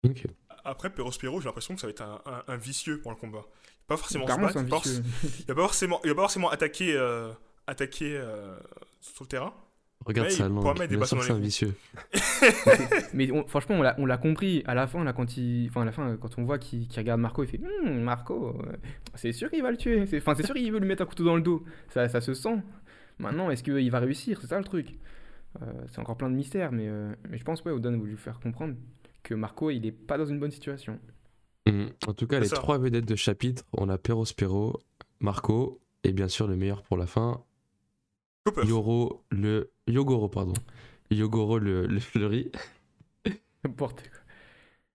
[0.04, 0.26] Ok.
[0.64, 3.42] après, Perospero, j'ai l'impression que ça va être un, un- un vicieux pour le combat.
[3.86, 4.82] Pas forcément se battre, il va pas
[5.48, 7.32] il va forcément, il va pas forcément attaquer, euh,
[7.66, 8.58] attaquer euh,
[9.00, 9.54] sur le terrain.
[10.06, 10.38] Regarde Mais il
[10.90, 11.74] que dans c'est un vicieux.
[13.14, 14.62] Mais on- franchement, on l'a, on l'a compris.
[14.66, 16.98] À la fin, là, quand il, enfin, à la fin, quand on voit qu'il, qu'il
[17.00, 18.76] regarde Marco, il fait Hum, Marco, euh,
[19.16, 20.06] c'est sûr qu'il va le tuer.
[20.06, 21.64] C'est, enfin, c'est sûr qu'il veut lui mettre un couteau dans le dos.
[21.88, 22.62] Ça, ça se sent.
[23.18, 24.38] Maintenant, est-ce qu'il va réussir?
[24.40, 24.96] C'est ça le truc.
[25.62, 28.18] Euh, c'est encore plein de mystères, mais, euh, mais je pense ouais, Oden voulait lui
[28.18, 28.74] faire comprendre
[29.22, 30.98] que Marco, il est pas dans une bonne situation.
[31.66, 31.90] Mhm.
[32.06, 32.56] En tout cas, les ça.
[32.56, 34.80] trois vedettes de chapitre, on a Perospero,
[35.20, 37.42] Marco, et bien sûr le meilleur pour la fin,
[38.44, 38.66] Cooper.
[38.66, 40.54] Yoro le Yogoro pardon.
[41.10, 42.50] Yogoro le, le fleuri.
[43.64, 44.18] N'importe quoi.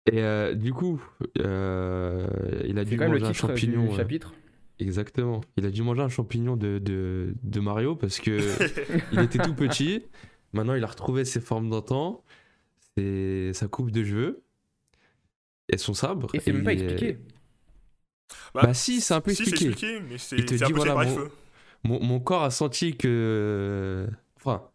[0.06, 1.02] Et euh, du coup,
[1.40, 2.28] euh,
[2.66, 3.86] il a dû quand même le manger un champignon.
[3.86, 4.34] du euh, chapitre.
[4.80, 5.42] exactement.
[5.56, 8.40] Il a dû manger un champignon de, de, de Mario parce que
[9.14, 10.04] il était tout petit.
[10.54, 12.24] Maintenant, il a retrouvé ses formes d'antan,
[12.96, 14.44] ses- sa coupe de cheveux
[15.70, 16.30] et son sabre.
[16.34, 17.18] Et c'est même pas expliqué.
[18.54, 20.00] Bah si, c'est un peu si, expliqué.
[20.02, 21.06] mais Il te dit, voilà.
[21.84, 24.08] Mon, mon corps a senti que.
[24.38, 24.70] Enfin,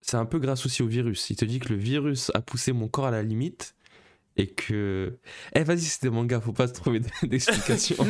[0.00, 1.28] c'est un peu grâce aussi au virus.
[1.30, 3.74] Il te dit que le virus a poussé mon corps à la limite
[4.36, 5.18] et que.
[5.54, 7.96] Eh, vas-y, c'était manga, faut pas se trouver d'explication.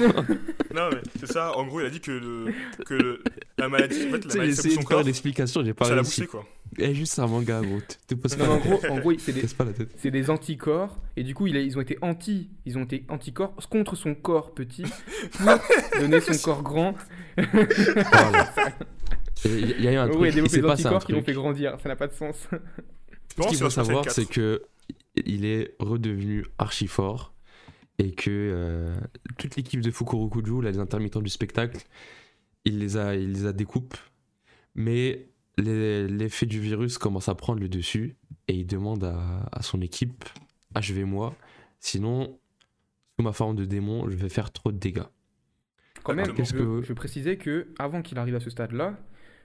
[0.72, 1.56] Non, mais c'est ça.
[1.56, 2.52] En gros, il a dit que, le,
[2.84, 3.24] que le-
[3.58, 5.84] la maladie, en fait, Tu la maladie son de faire corps, une explication, j'ai pas
[5.86, 6.20] ça l'a réussi.
[6.20, 6.44] poussé, quoi.
[6.78, 7.80] Eh, juste c'est un manga, gros.
[7.80, 8.70] Te, te pose Non, pas, en la tête.
[8.70, 9.88] gros, en gros, c'est des, Casse pas la tête.
[9.96, 13.04] c'est des anticorps et du coup il a- ils ont été anti ils ont été
[13.08, 14.84] anticorps contre son corps petit
[15.32, 16.94] pour donner son corps grand
[19.44, 20.68] Il y, y a eu un En truc, gros, il a il développé s'est des
[20.68, 22.36] anticorps qui l'ont fait grandir ça n'a pas de sens
[23.42, 24.62] Ce qu'il faut savoir, c'est que
[25.16, 27.34] il est redevenu archi fort
[27.98, 28.96] et que euh,
[29.38, 31.78] toute l'équipe de Fukurokuju, là, les intermittents du spectacle,
[32.64, 33.96] il les a, il les a découpes,
[34.74, 38.16] mais l'effet du virus commence à prendre le dessus
[38.48, 40.24] et il demande à, à son équipe
[40.74, 41.34] achevez-moi,
[41.80, 42.38] sinon
[43.18, 45.02] sous ma forme de démon, je vais faire trop de dégâts.
[46.04, 46.76] quand même Exactement.
[46.76, 48.98] je, que- je précisais que avant qu'il arrive à ce stade là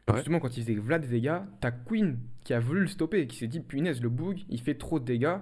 [0.07, 0.17] Ouais.
[0.17, 3.37] justement quand il faisait Vlad des dégâts t'as Queen qui a voulu le stopper qui
[3.37, 5.37] s'est dit punaise le boug il fait trop de dégâts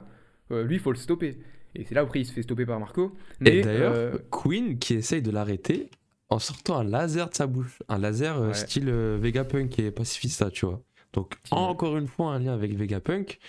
[0.51, 1.37] euh, lui il faut le stopper
[1.75, 4.17] et c'est là où après il se fait stopper par Marco mais et d'ailleurs, euh,
[4.31, 5.89] Queen qui essaye de l'arrêter
[6.29, 8.53] en sortant un laser de sa bouche, un laser euh, Ouais.
[8.53, 10.81] style euh, Vegapunk et Pacifista, tu vois.
[11.11, 13.39] Donc encore une fois un lien avec Vegapunk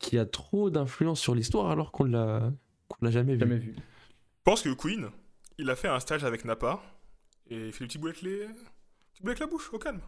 [0.00, 2.52] qui a trop d'influence sur l'histoire alors qu'on l'a
[2.88, 3.38] qu'on l'a jamais vu.
[3.40, 3.80] jamais vu Je
[4.44, 5.06] pense que Queen,
[5.58, 6.82] il a fait un stage avec Nappa
[7.48, 8.38] et il fait le petit bout avec les.
[9.14, 10.00] Petit bout avec la bouche, au calme.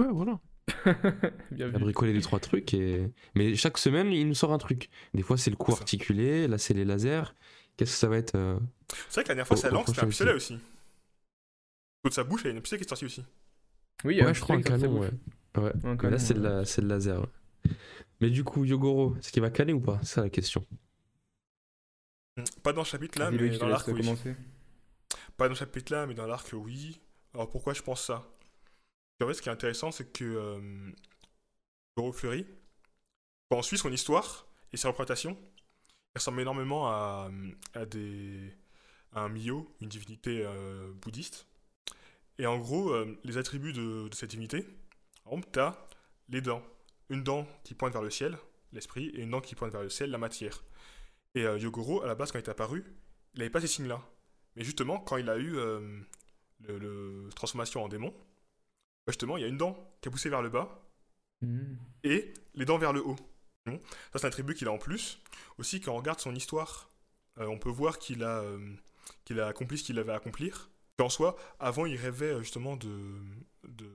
[0.00, 0.40] Ouais, voilà.
[1.50, 4.58] bien Il a bricolé deux trois trucs et mais chaque semaine il nous sort un
[4.58, 4.88] truc.
[5.14, 7.34] Des fois c'est le coup C'est articulé, là c'est les lasers.
[7.76, 8.58] Qu'est-ce que ça va être euh,
[9.08, 10.58] C'est vrai que la dernière fois, Au- sa langue, c'était un pistolet aussi.
[12.04, 13.24] De sa bouche, il y a une pistolet qui est sortie aussi.
[14.04, 14.98] oui il y a Ouais, un je crois un canon.
[15.00, 15.10] Ouais.
[15.84, 16.48] Un canon, là c'est le, ouais.
[16.48, 17.20] la- c'est le laser.
[17.20, 17.26] ouais.
[18.20, 19.98] Mais du coup Yogoro, est-ce qu'il va caler ou pas?
[20.02, 20.66] C'est ça la question.
[22.62, 24.00] Pas dans ce chapitre-là, Vas-y, Loïc, mais dans l'arc, oui.
[24.00, 24.36] commencer
[25.36, 27.00] Pas dans ce chapitre-là, mais dans l'arc, oui.
[27.34, 28.24] Alors pourquoi je pense ça?
[29.20, 30.90] Ce qui est intéressant, c'est que euh,
[31.96, 32.46] Goro Fleury,
[33.50, 35.36] quand on suit son histoire et ses représentations,
[36.14, 37.30] il ressemble énormément à,
[39.12, 41.46] un Mio, une divinité euh, bouddhiste.
[42.38, 44.66] Et en gros, euh, les attributs de, cette divinité,
[45.52, 45.88] tu as
[46.28, 46.62] les dents.
[47.10, 48.38] Une dent qui pointe vers le ciel,
[48.72, 50.64] l'esprit, et une dent qui pointe vers le ciel, la matière.
[51.34, 52.84] Et euh, Yogoro, à la base, quand il est apparu,
[53.34, 54.00] il n'avait pas ces signes-là.
[54.56, 55.56] Mais justement, quand il a eu
[56.60, 58.12] le transformation en démon,
[59.06, 60.86] bah justement, il y a une dent qui a poussé vers le bas
[61.42, 61.78] Mhm.
[62.04, 63.16] et les dents vers le haut.
[63.66, 63.80] Bon,
[64.12, 65.20] Ça, c'est un attribut qu'il a en plus.
[65.58, 66.90] Aussi, quand on regarde son histoire,
[67.38, 68.74] euh, on peut voir qu'il a, euh,
[69.24, 70.70] qu'il a accompli ce qu'il avait à accomplir.
[71.00, 73.16] En soi, avant, il rêvait euh, justement de,
[73.64, 73.86] de,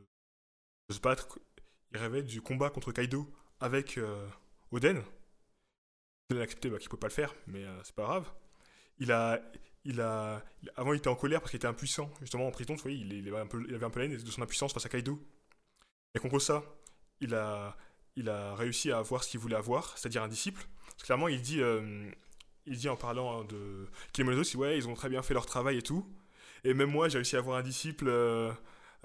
[0.89, 1.37] de se battre.
[1.91, 4.27] Il rêvait du combat contre Kaido avec euh,
[4.71, 5.03] Oden.
[6.31, 8.31] Il a accepté bah, qu'il ne pouvait pas le faire, mais c'est pas grave.
[8.97, 9.39] Il a,
[9.85, 10.43] il a,
[10.75, 12.11] avant, il était en colère parce qu'il était impuissant.
[12.19, 14.05] Justement, en prison, tu vois, il, il avait un peu, il avait un peu la
[14.05, 15.19] haine de son impuissance face à Kaido.
[16.15, 16.63] Et contre ça,
[17.21, 17.77] il a,
[18.15, 20.65] il a réussi à avoir ce qu'il voulait avoir, c'est-à-dire un disciple.
[20.85, 22.09] Parce que clairement, il dit, euh,
[22.65, 25.45] il dit en parlant de Kinemono, il dit ouais, ils ont très bien fait leur
[25.45, 26.09] travail et tout.
[26.63, 28.51] Et même moi, j'ai réussi à avoir un disciple, euh,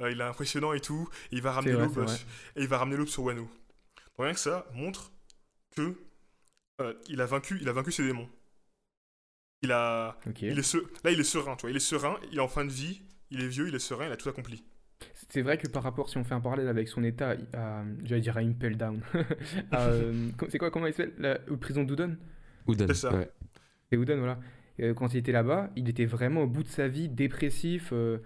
[0.00, 1.08] euh, il est impressionnant et tout.
[1.30, 2.06] Et il va ramener l'aube,
[2.56, 3.42] et il va ramener sur Wano.
[3.42, 3.50] Donc
[4.26, 5.12] rien que ça montre
[5.76, 5.94] que
[7.08, 8.30] il a vaincu, il a vaincu ses démons.
[9.62, 10.42] Il a, Ok.
[10.42, 11.70] il est se- là, il est serein, tu vois.
[11.70, 14.07] Il est serein, il est en fin de vie, il est vieux, il est serein,
[14.07, 14.64] il a tout accompli.
[15.29, 18.20] C'est vrai que par rapport, si on fait un parallèle avec son état, à, j'allais
[18.20, 19.01] dire à Impel Down.
[19.70, 21.12] À, euh, c'est quoi, comment il s'appelle?
[21.18, 22.16] La prison d'Udon
[22.68, 23.14] Uden, C'est ça.
[23.14, 23.31] ouais.
[23.90, 24.38] C'est Udon, voilà.
[24.81, 28.18] Euh, quand il était là-bas, il était vraiment au bout de sa vie, dépressif, euh,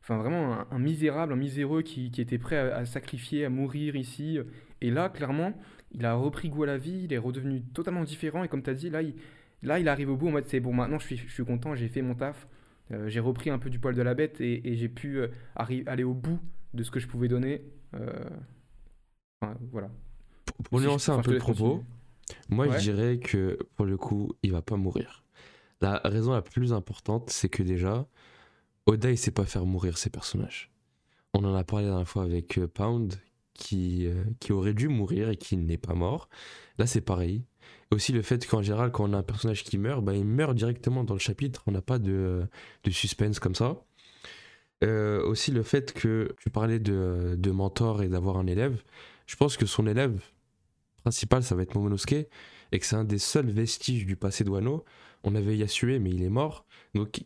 [0.00, 3.50] enfin vraiment un, un misérable, un miséreux qui, qui était prêt à, à sacrifier, à
[3.50, 4.38] mourir ici.
[4.80, 5.52] Et là, clairement,
[5.92, 8.42] il a repris goût à la vie, il est redevenu totalement différent.
[8.44, 9.14] Et comme tu as dit, là, il-
[9.62, 11.74] Là, il arrive au bout en mode c'est bon, maintenant je suis, je suis content,
[11.74, 12.46] j'ai fait mon taf,
[12.92, 15.28] euh, j'ai repris un peu du poil de la bête et, et j'ai pu euh,
[15.56, 16.38] aller au bout
[16.74, 17.62] de ce que je pouvais donner.
[17.94, 18.24] Euh,
[19.40, 19.90] enfin, voilà.
[20.70, 21.84] Pour Si nuancer un enfin, je peu le propos,
[22.48, 22.78] moi Ouais.
[22.78, 25.24] je dirais que pour le coup, il va pas mourir.
[25.80, 28.06] La raison la plus importante, c'est que déjà,
[28.86, 30.70] Oda, il sait pas faire mourir ses personnages.
[31.34, 33.14] On en a parlé la dernière fois avec Pound,
[33.54, 34.08] qui,
[34.40, 36.28] qui aurait dû mourir et qui n'est pas mort.
[36.78, 37.44] Là, c'est pareil.
[37.90, 40.54] Aussi le fait qu'en général, quand on a un personnage qui meurt, bah, il meurt
[40.54, 41.62] directement dans le chapitre.
[41.66, 42.42] On n'a pas de,
[42.84, 43.82] de suspense comme ça.
[44.84, 48.80] Euh, aussi le fait que tu parlais de, de mentor et d'avoir un élève.
[49.26, 50.20] Je pense que son élève
[51.02, 52.12] principal, ça va être Momonosuke,
[52.72, 54.84] et que c'est un des seuls vestiges du passé de Wano.
[55.24, 56.64] On avait Yasue, mais il est mort.
[56.94, 57.22] Donc,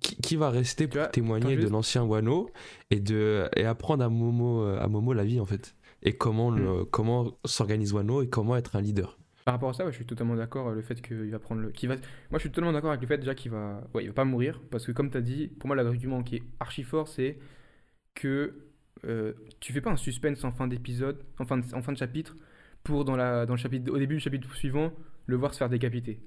[0.00, 2.50] qui, qui va rester pour vois, témoigner de l'ancien Wano
[2.90, 6.82] et, de, et apprendre à Momo, à Momo la vie, en fait Et comment, le-
[6.82, 6.86] Hmm.
[6.90, 10.34] comment s'organise Wano et comment être un leader Par rapport à ça, je suis totalement
[10.34, 10.70] d'accord.
[10.70, 11.72] euh, Le fait qu'il va prendre le.
[11.86, 11.96] Moi,
[12.32, 13.80] je suis totalement d'accord avec le fait déjà qu'il va.
[13.94, 14.60] Ouais, il va pas mourir.
[14.72, 17.38] Parce que, comme tu as dit, pour moi, l'argument qui est archi fort, c'est
[18.16, 18.56] que
[19.04, 22.34] euh, tu fais pas un suspense en fin d'épisode, en fin en fin de chapitre,
[22.82, 24.92] pour dans, la, dans le chapitre, au début du chapitre suivant,
[25.26, 26.18] le voir se faire décapiter.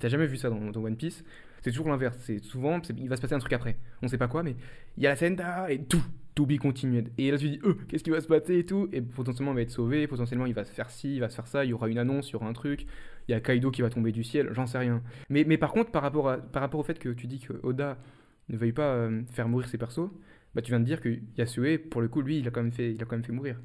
[0.00, 1.22] T'as jamais vu ça dans, One Piece.
[1.62, 2.18] C'est toujours l'inverse.
[2.22, 3.78] C'est souvent, il va se passer un truc après.
[4.02, 4.56] On sait pas quoi, mais
[4.96, 6.04] il y a la scène da, et tout.
[6.34, 7.10] To be continued.
[7.16, 8.88] Et là, tu dis, euh, qu'est-ce qui va se passer et tout.
[8.92, 10.06] Et potentiellement, il va être sauvé.
[10.08, 11.64] Potentiellement, il va se faire ci, il va se faire ça.
[11.64, 12.86] Il y aura une annonce, il y aura un truc.
[13.28, 14.48] Il y a Kaido qui va tomber du ciel.
[14.52, 15.00] J'en sais rien.
[15.30, 17.52] Mais, mais par contre, par rapport, à, par rapport au fait que tu dis que
[17.62, 17.98] Oda
[18.48, 20.10] ne veuille pas euh, faire mourir ses persos,
[20.56, 22.72] bah, tu viens de dire que Yasue, pour le coup, lui, il a quand même
[22.72, 23.60] fait, il a quand même fait mourir.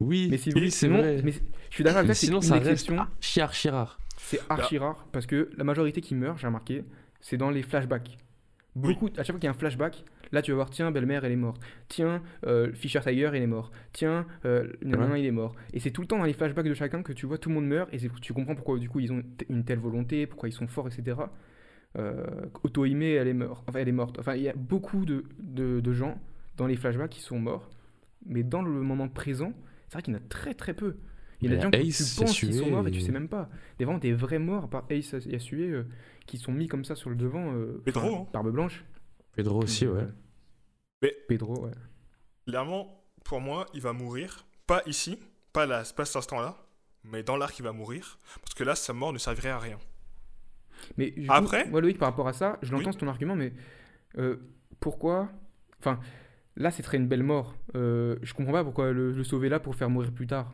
[0.00, 1.20] Oui, Mais si oui, c'est sinon- vrai.
[1.24, 1.38] Mais je
[1.74, 2.98] suis d'accord avec Mais toi, c'est sinon, une ça reste exception.
[2.98, 3.98] archi, archi rare.
[4.18, 6.84] C'est archi rare parce que la majorité qui meurt, j'ai remarqué,
[7.20, 8.18] c'est dans les flashbacks.
[8.74, 11.24] Beaucoup, à chaque fois qu'il y a un flashback, là tu vas voir, tiens, belle-mère,
[11.24, 11.60] elle est morte.
[11.88, 13.70] Tiens, euh, Fisher Tiger, il est mort.
[13.92, 15.54] Tiens, euh, nanana, il est mort.
[15.74, 17.56] Et c'est tout le temps dans les flashbacks de chacun que tu vois tout le
[17.56, 20.52] monde meurt et tu comprends pourquoi du coup ils ont une telle volonté, pourquoi ils
[20.52, 21.16] sont forts, etc.
[21.98, 23.64] Euh, elle est morte.
[23.68, 24.18] Enfin, elle est morte.
[24.18, 26.18] Enfin, il y a beaucoup de, de, de gens
[26.56, 27.68] dans les flashbacks qui sont morts.
[28.24, 29.52] Mais dans le moment présent,
[29.88, 30.96] c'est vrai qu'il y en a très très peu.
[31.42, 33.28] Il y a des gens que tu penses qu'ils sont morts et tu sais même
[33.28, 33.48] pas.
[33.78, 35.84] Des vraiment des vrais morts, par Ace Yasue, euh,
[36.26, 37.52] qui sont mis comme ça sur le devant.
[37.54, 38.26] euh, Pedro, hein.
[38.32, 38.84] Barbe blanche.
[39.34, 40.06] Pedro aussi, ouais.
[41.02, 41.72] Mais- Pedro, ouais.
[42.46, 44.46] Clairement, pour moi, il va mourir.
[44.66, 45.18] Pas ici,
[45.52, 46.56] pas, là, pas cet instant-là,
[47.04, 48.18] mais dans l'arc, il va mourir.
[48.42, 49.78] Parce que là, sa mort ne servirait à rien.
[50.96, 52.96] Mais Après moi, Loïc, par rapport à ça, je l'entends Oui.
[52.96, 53.52] ton argument, mais
[54.18, 54.36] euh,
[54.80, 55.30] pourquoi
[55.80, 55.98] Enfin,
[56.56, 57.56] là, c'est très une belle mort.
[57.74, 60.52] Euh, je comprends pas pourquoi le, le sauver là pour faire mourir plus tard.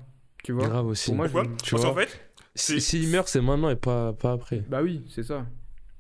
[0.49, 1.11] Tu vois Grave aussi.
[1.11, 2.07] Pour moi, Pourquoi je- tu Parce qu'en vois.
[2.07, 4.61] fait, Si- c'est- S'il meurt, c'est maintenant et pas, pas après.
[4.61, 5.45] Bah oui, c'est ça.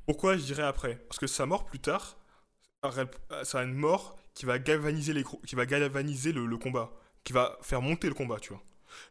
[0.06, 0.96] pourquoi je dirais après?
[1.06, 2.16] Parce que sa mort plus tard,
[3.42, 6.90] ça a une mort qui va galvaniser, les, qui va galvaniser le, le combat,
[7.24, 8.62] qui va faire monter le combat, tu vois.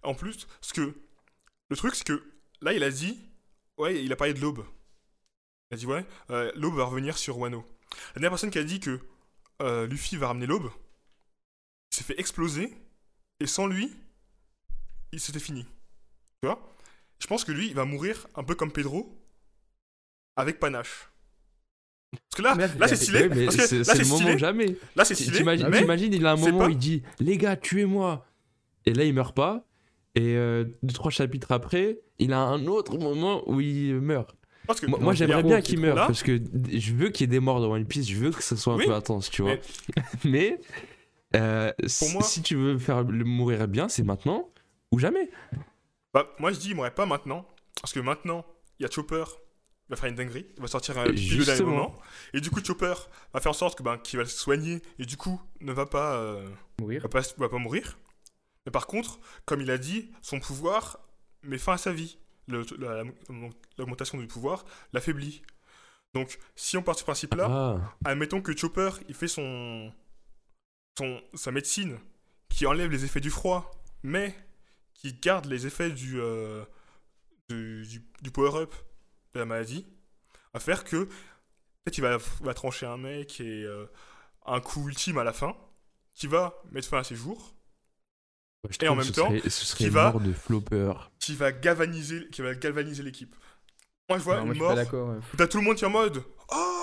[0.01, 0.95] En plus, ce que,
[1.69, 2.23] le truc, c'est que
[2.61, 3.19] là, il a dit,
[3.77, 4.65] ouais, il a parlé de l'aube.
[5.69, 7.63] Il a dit, ouais, euh, l'aube va revenir sur Wano.
[8.07, 8.99] La dernière personne qui a dit que
[9.61, 10.71] euh, Luffy va ramener l'aube
[11.91, 12.75] s'est fait exploser,
[13.39, 13.95] et sans lui,
[15.17, 15.63] c'était fini.
[16.41, 16.73] Tu vois?
[17.19, 19.17] Je pense que lui, il va mourir un peu comme Pedro,
[20.35, 21.09] avec panache.
[22.11, 23.29] Parce que là, là, c'est- stylé.
[23.51, 24.75] C'est le moment jamais.
[24.95, 25.37] Là, c'est stylé.
[25.39, 28.25] T'imagines, mais il a un moment pas- où il dit Les gars, tuez-moi
[28.85, 29.65] Et là, il meurt pas.
[30.15, 34.35] Et euh, deux, trois chapitres après, il a un autre moment où il meurt.
[34.65, 36.39] parce que Moi, j'aimerais bien qu'il meure Là- parce que
[36.71, 38.07] je veux qu'il y ait des morts dans One Piece.
[38.09, 39.55] Je veux que ça soit un Oui, peu intense, tu vois.
[39.55, 39.59] mais-
[40.25, 40.59] Mais,
[41.35, 44.49] euh, si, moi- si tu veux faire le mourir bien, c'est maintenant
[44.91, 45.29] ou jamais.
[46.13, 47.47] Bah, moi, je dis, il mourrait pas maintenant.
[47.81, 48.45] Parce que maintenant,
[48.79, 49.23] il y a Chopper.
[49.89, 50.47] Il va faire une dinguerie.
[50.55, 51.69] Il va sortir un Justement.
[51.71, 51.95] moment.
[52.33, 52.93] Et du coup, Chopper
[53.33, 54.81] va faire en sorte que, ben, qu'il va se soigner.
[54.99, 57.01] Et du coup, ne va pas, euh, Mourir.
[57.03, 57.97] va pas, va pas mourir.
[58.65, 60.99] Mais par contre, comme il a dit, son pouvoir
[61.43, 62.17] met fin à sa vie.
[63.77, 65.41] L'augmentation du pouvoir l'affaiblit.
[66.13, 69.93] Donc, si on part de ce principe-là, Ah, admettons que Chopper, il fait son,
[70.97, 71.97] son sa médecine
[72.49, 73.71] qui enlève les effets du froid,
[74.03, 74.35] mais
[74.97, 76.65] qui garde les effets du, euh,
[77.49, 78.73] du, du- du power-up
[79.33, 79.85] de la maladie,
[80.53, 83.85] à faire que peut-être il va, va trancher un mec et euh,
[84.45, 85.55] un coup ultime à la fin,
[86.13, 87.53] qui va mettre fin à ses jours,
[88.69, 90.91] je Et en même ce temps, serait, ce serait qui va- mort de flopper.
[91.19, 93.35] qui va galvaniser, qui va galvaniser l'équipe.
[94.09, 95.09] Moi, je vois Non, moi, une je suis pas mort.
[95.15, 95.19] ouais.
[95.37, 96.76] T'as tout le monde qui est en mode Oh,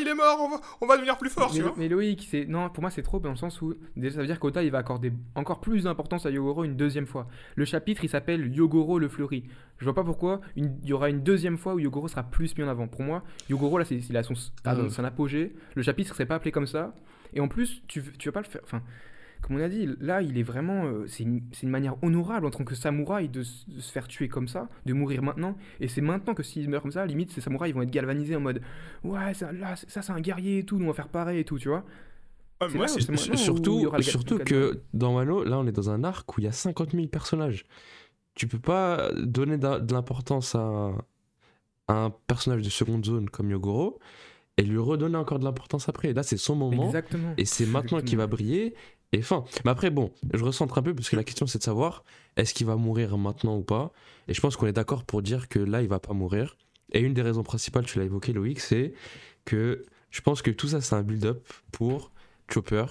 [0.00, 1.74] il est mort, on va, on va devenir plus fort, mais, tu vois.
[1.76, 4.26] mais Loïc, c'est non, pour moi c'est trop dans le sens où déjà ça veut
[4.26, 7.26] dire qu'Ota il va accorder encore plus d'importance à Yogoro une deuxième fois.
[7.54, 9.44] Le chapitre il s'appelle Yogoro le fleuri.
[9.78, 12.56] Je vois pas pourquoi une- il y aura une deuxième fois où Yogoro sera plus
[12.56, 12.88] mis en avant.
[12.88, 15.54] Pour moi, Yogoro là c'est il a son, Ah, son apogée.
[15.74, 16.94] Le chapitre serait pas appelé comme ça.
[17.34, 18.60] Et en plus tu tu vas pas le faire.
[18.64, 18.82] Enfin,
[19.42, 20.84] comme on a dit, là, il est vraiment.
[20.86, 24.48] euh, c'est une, manière honorable en tant que samouraï de, de se faire tuer comme
[24.48, 25.56] ça, de mourir maintenant.
[25.80, 28.40] Et c'est maintenant que s'il meurt comme ça, limite, ces samouraïs vont être galvanisés en
[28.40, 28.60] mode
[29.04, 31.38] Ouais, ça, là, c'est- ça, c'est un guerrier et tout, nous on va faire pareil
[31.40, 31.84] et tout, tu vois.
[32.70, 33.78] C'est moi, là surtout
[34.10, 36.92] surtout que dans Wano, là, on est dans un arc où il y a 50
[36.92, 37.64] 000 personnages.
[38.34, 40.98] Tu peux pas donner de l'importance à, un-
[41.88, 43.98] à un personnage de seconde zone comme Yogoro
[44.56, 46.12] et lui redonner encore de l'importance après.
[46.14, 46.86] Là, c'est son moment.
[46.86, 47.34] Exactement.
[47.36, 48.74] Et c'est maintenant qu'il va briller.
[49.12, 49.44] Et fin.
[49.64, 52.04] Mais après, bon, je recentre un peu parce que la question c'est de savoir
[52.36, 53.92] est-ce qu'il va mourir maintenant ou pas?
[54.28, 56.56] Et je pense qu'on est d'accord pour dire que là, il va pas mourir.
[56.92, 58.92] Et une des raisons principales, tu l'as évoqué, Loïc, c'est
[59.44, 62.12] que je pense que tout ça, c'est un build-up pour
[62.52, 62.86] Chopper.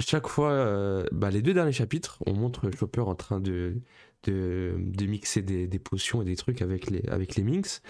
[0.00, 3.80] Chaque fois, euh, bah, les deux derniers chapitres, on montre Chopper en train de,
[4.24, 7.82] de, de mixer des, des potions et des trucs avec les, avec les Minx.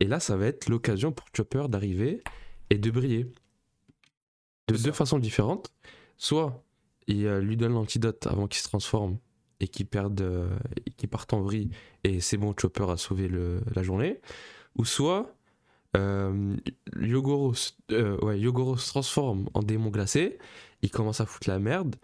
[0.00, 2.22] Et là, ça va être l'occasion pour Chopper d'arriver
[2.70, 3.26] et de briller.
[4.68, 5.72] De deux façons différentes.
[6.20, 6.62] Soit
[7.06, 9.16] il euh, lui donne l'antidote avant qu'il se transforme
[9.58, 10.54] et qu'il perde, euh,
[11.10, 11.70] parte en vrille
[12.04, 13.30] et c'est bon, Chopper a sauvé
[13.74, 14.20] la journée.
[14.76, 15.34] Ou soit
[15.96, 16.54] euh,
[17.00, 17.54] Yogoro,
[17.92, 20.36] euh, ouais, Yogoro se transforme en démon glacé,
[20.82, 21.96] il commence à foutre la merde.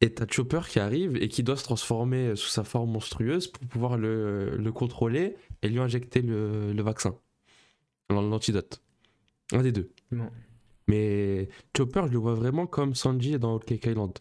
[0.00, 3.66] Et t'as Chopper qui arrive et qui doit se transformer sous sa forme monstrueuse pour
[3.66, 7.14] pouvoir le, le contrôler et lui injecter le, le vaccin.
[8.08, 8.82] L'antidote.
[9.52, 9.90] Un des deux.
[10.88, 14.12] Mais Chopper, je le vois vraiment comme Sanji dans Whole Cake Island.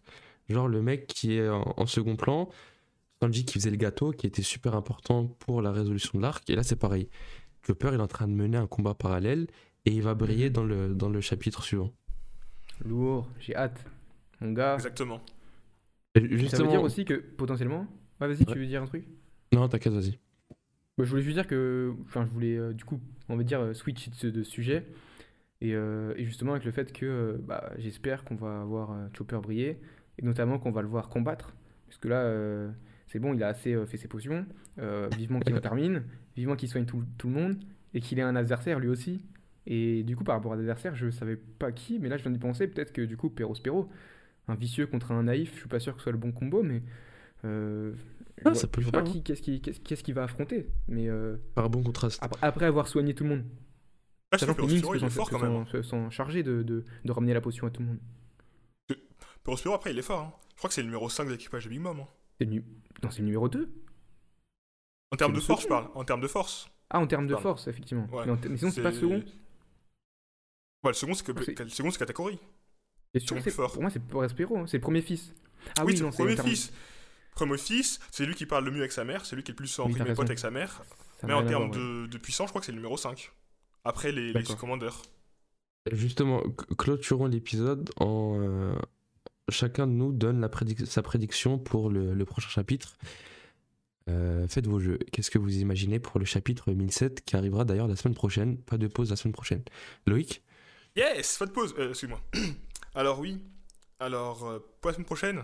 [0.50, 2.50] Genre le mec qui est en, en second plan,
[3.22, 6.50] Sanji qui faisait le gâteau, qui était super important pour la résolution de l'arc.
[6.50, 7.10] Et là, c'est pareil.
[7.66, 9.48] Chopper, il est en train de mener un combat parallèle
[9.86, 10.54] et il va briller Mhm.
[10.54, 11.92] dans le, dans le chapitre suivant.
[12.86, 13.86] Lourd, j'ai hâte.
[14.40, 14.76] Mon gars.
[14.76, 15.22] Exactement.
[16.16, 16.70] Et Ça veut Justement.
[16.72, 17.88] dire aussi que potentiellement.
[18.20, 18.54] Ouais, vas-y, Ouais.
[18.54, 19.06] tu veux dire un truc?
[19.54, 20.18] Non, t'inquiète, vas-y.
[20.98, 23.62] Bah, je voulais juste dire que, enfin, je voulais euh, du coup, on va dire,
[23.62, 24.86] euh, switch de, de sujet.
[25.62, 29.08] Et, euh, et justement, avec le fait que euh, bah, j'espère qu'on va voir euh,
[29.16, 29.78] Chopper briller,
[30.18, 31.54] et notamment qu'on va le voir combattre.
[31.88, 32.72] Parce que là,
[33.08, 34.46] c'est bon, il a assez fait ses potions.
[35.18, 36.04] vivement qu'il en termine,
[36.38, 37.58] vivement qu'il soigne tout, tout le monde,
[37.94, 39.26] et qu'il ait un adversaire lui aussi.
[39.68, 42.32] Et du coup, par rapport à l'adversaire, je savais pas qui, mais là, je viens
[42.32, 42.68] d'y penser.
[42.68, 43.90] Peut-être que du coup, Perro Spero,
[44.48, 46.64] un vicieux contre un naïf, je suis pas sûr que ce soit le bon combo,
[46.64, 46.82] mais.
[47.46, 47.92] euh,
[48.44, 50.24] Ah, vois- ça peut je le vois pas qui, qu'est-ce qu'il qu'est-ce- qu'est-ce qu'il va
[50.24, 50.68] affronter.
[50.88, 51.10] Mais.
[51.10, 52.20] euh, Par bon contraste.
[52.24, 53.44] après, après avoir soigné tout le monde.
[54.32, 55.66] Ah, Sachant que les Minx se fort sont, quand se même.
[55.68, 58.00] sont- sont chargés de, de, de ramener la potion à tout le monde.
[59.44, 60.22] Perospero, après, il est fort.
[60.22, 60.34] hein.
[60.52, 62.00] Je crois que c'est le numéro 5 de l'équipage de Big Mom.
[62.00, 62.08] hein.
[62.40, 62.66] C'est le, nu-
[63.04, 63.70] non, c'est le numéro 2.
[65.12, 65.90] En termes de force, je parle.
[65.96, 66.70] En termes de force.
[66.90, 68.08] Ah, en termes de force, effectivement.
[68.12, 68.26] Ouais.
[68.26, 69.16] Mais, te- mais sinon, c'est pas le second.
[70.84, 71.32] Ouais, le second, c'est que...
[71.32, 71.90] Ah, le second.
[73.14, 73.74] Et sûr plus fort.
[73.74, 74.58] Pour moi, c'est pour Espero.
[74.58, 74.68] hein.
[74.68, 75.34] C'est le premier fils.
[75.78, 76.72] Ah oui, oui, c'est le premier fils.
[77.36, 79.54] Premier fils, c'est lui qui parle le mieux avec sa mère, c'est lui qui est
[79.54, 80.82] le plus en pote avec sa mère.
[81.24, 83.32] Mais en termes de puissance, je crois que c'est le numéro 5.
[83.84, 85.02] Après les, les commandeurs.
[85.92, 86.42] Justement,
[86.78, 88.38] clôturons l'épisode en.
[88.40, 88.76] euh,
[89.50, 92.98] chacun de nous donne la prédic- sa prédiction pour le, le prochain chapitre.
[94.10, 95.00] Euh, faites vos jeux.
[95.12, 98.58] Qu'est-ce que vous imaginez pour le chapitre 1007 qui arrivera d'ailleurs la semaine prochaine?
[98.58, 99.64] Pas de pause la semaine prochaine.
[100.06, 100.44] Loïc?
[100.96, 101.74] Yes, pas de pause.
[101.78, 102.22] Euh, Excuse-moi.
[102.96, 103.40] Alors oui.
[104.00, 105.44] Alors euh, pour la semaine prochaine,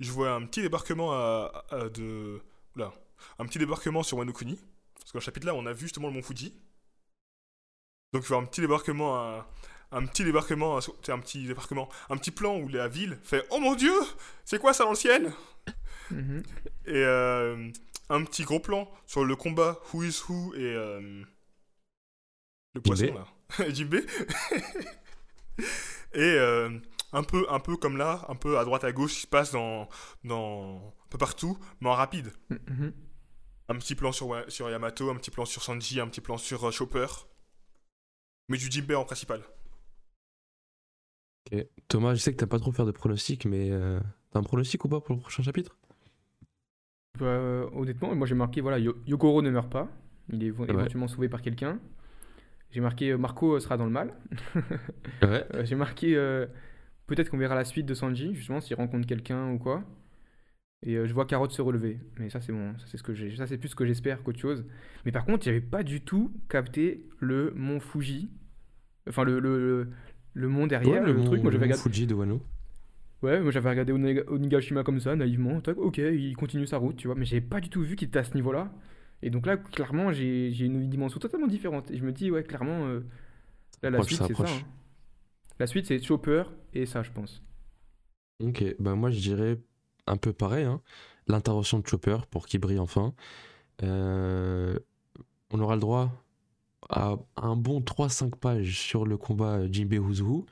[0.00, 2.40] je vois un petit débarquement à, à- de
[2.76, 2.92] là,
[3.38, 4.58] un petit débarquement sur Wano Kuni.
[4.94, 6.54] Parce que dans le chapitre là, on a vu justement le mont Fuji.
[8.14, 9.46] Donc il y avoir un petit débarquement à
[9.90, 13.58] un petit débarquement, c'est un petit débarquement, un petit plan où la ville fait Oh
[13.58, 13.92] mon dieu,
[14.44, 15.32] c'est quoi ça dans le ciel?
[16.12, 16.44] Mhm.
[16.86, 17.70] Et euh,
[18.10, 21.24] un petit gros plan sur le combat Who is Who et euh,
[22.74, 23.26] le poisson là,
[23.70, 23.94] Jimbe.
[25.58, 25.64] et
[26.18, 26.70] euh,
[27.12, 29.50] un peu, un peu comme là, un peu à droite à gauche, qui se passe
[29.50, 29.88] dans,
[30.22, 32.32] dans un peu partout, mais en rapide.
[32.50, 32.92] Mhm.
[33.70, 36.70] Un petit plan sur, sur Yamato, un petit plan sur Sanji, un petit plan sur
[36.72, 37.06] Chopper.
[38.48, 39.40] Mais du Jimbe en principal.
[41.88, 44.84] Thomas, je sais que t'as pas trop faire de pronostics, mais euh, t'as un pronostic
[44.84, 45.76] ou pas pour le prochain chapitre?
[47.18, 49.88] Bah, euh, honnêtement, moi j'ai marqué voilà, Yo- Yokoro ne meurt pas.
[50.30, 50.68] Il est Ouais.
[50.70, 51.78] éventuellement sauvé par quelqu'un.
[52.70, 54.14] J'ai marqué euh, Marco sera dans le mal.
[55.22, 55.46] Ouais.
[55.64, 56.46] J'ai marqué euh,
[57.06, 59.84] peut-être qu'on verra la suite de Sanji, justement, s'il rencontre quelqu'un ou quoi.
[60.84, 61.98] Et euh, je vois Carotte se relever.
[62.18, 62.74] Mais ça, c'est bon.
[62.78, 63.34] Ça, c'est ce que j'ai.
[63.36, 64.64] Ça, c'est plus ce que j'espère qu'autre chose.
[65.04, 68.30] Mais par contre, j'avais pas du tout capté le mont Fuji.
[69.08, 69.90] Enfin, le, le, le,
[70.34, 71.42] le mont derrière, Ouais, le, mont- truc.
[71.42, 71.82] Moi, le j'avais mont regardé.
[71.82, 72.42] Fuji de Wano.
[73.22, 73.92] Ouais, moi j'avais regardé
[74.28, 75.60] Onigashima comme ça, naïvement.
[75.76, 77.16] Ok, il continue sa route, tu vois.
[77.16, 78.70] Mais j'avais pas du tout vu qu'il était à ce niveau-là.
[79.22, 81.90] Et donc là, clairement, j'ai j'ai une dimension totalement différente.
[81.90, 83.00] Et je me dis, ouais, clairement, euh,
[83.82, 84.44] là, la Approche, suite, c'est ça.
[84.44, 84.62] hein.
[85.58, 86.44] La suite, c'est Chopper
[86.74, 87.42] et ça, je pense.
[88.40, 89.60] Ok, bah moi je dirais
[90.06, 90.80] un peu pareil, hein.
[91.26, 93.14] l'intervention de Chopper pour qu'il brille enfin.
[93.82, 94.78] Euh,
[95.50, 96.12] on aura le droit
[96.90, 100.44] à un bon 3-5 pages sur le combat Jinbe Huzu.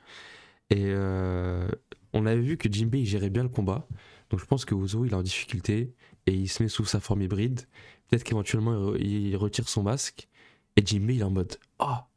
[0.69, 1.67] Et euh,
[2.13, 3.87] on avait vu que Jinbei il gérait bien le combat.
[4.29, 5.93] Donc je pense que Ozo il est en difficulté
[6.25, 7.61] et il se met sous sa forme hybride.
[8.07, 10.27] Peut-être qu'éventuellement il, re- il retire son masque
[10.75, 12.07] et Jinbei il est en mode Ah,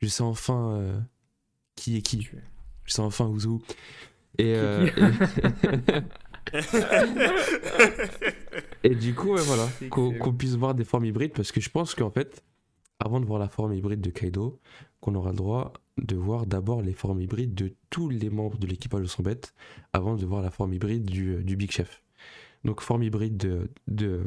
[0.00, 1.00] je sais enfin euh,
[1.74, 2.28] qui est qui.
[2.84, 3.60] Je sais enfin Ozo.
[4.38, 4.88] Et, euh,
[8.84, 11.94] et, du coup, ouais, voilà, qu'on puisse voir des formes hybrides parce que je pense
[11.94, 12.42] qu'en fait,
[12.98, 14.60] avant de voir la forme hybride de Kaido,
[15.00, 18.66] qu'on aura le droit de voir d'abord les formes hybrides de tous les membres de
[18.66, 19.54] l'équipage de son bête
[19.92, 22.02] avant de voir la forme hybride du, euh, du Big Chef.
[22.64, 24.22] Donc, forme hybride de, de,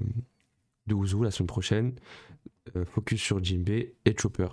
[0.88, 1.94] de Uzu la semaine prochaine,
[2.76, 4.48] euh, focus sur Jinbei et Chopper.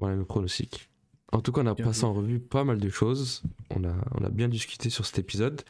[0.00, 0.88] Voilà nos pronostics.
[1.32, 3.42] En tout cas, on a Bien passé en revue pas mal de choses.
[3.70, 5.62] On a, on a bien discuté sur cet épisode.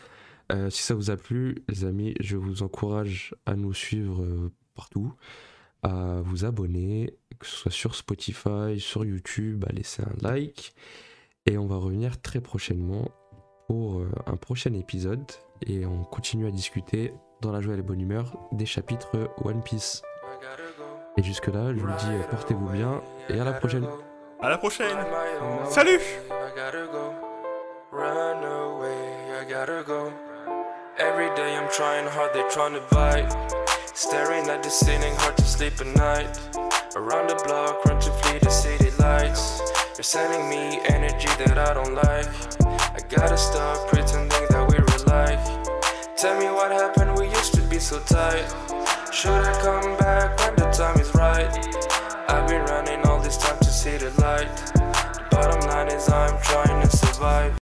[0.50, 4.50] Euh, si ça vous a plu, les amis, je vous encourage à nous suivre euh,
[4.74, 5.12] partout,
[5.82, 10.74] à vous abonner, que ce soit sur Spotify, sur YouTube, à laisser un like.
[11.46, 13.10] Et on va revenir très prochainement
[13.68, 15.30] pour euh, un prochain épisode.
[15.66, 19.62] Et on continue à discuter dans la joie et la bonne humeur des chapitres One
[19.62, 20.02] Piece.
[21.16, 23.86] Et jusque-là, je vous dis portez-vous bien et à la prochaine.
[24.40, 24.96] À la prochaine.
[25.68, 26.00] Salut
[31.02, 33.28] Every day I'm trying hard, they trying to bite.
[33.92, 36.38] Staring at the ceiling, hard to sleep at night.
[36.94, 39.60] Around the block, run to flee the city lights.
[39.96, 42.28] You're sending me energy that I don't like.
[42.94, 45.42] I gotta stop pretending that we were like.
[46.16, 48.46] Tell me what happened, we used to be so tight.
[49.12, 51.50] Should I come back when the time is right?
[52.28, 54.54] I've been running all this time to see the light.
[54.76, 57.42] The bottom line is I'm trying to survive.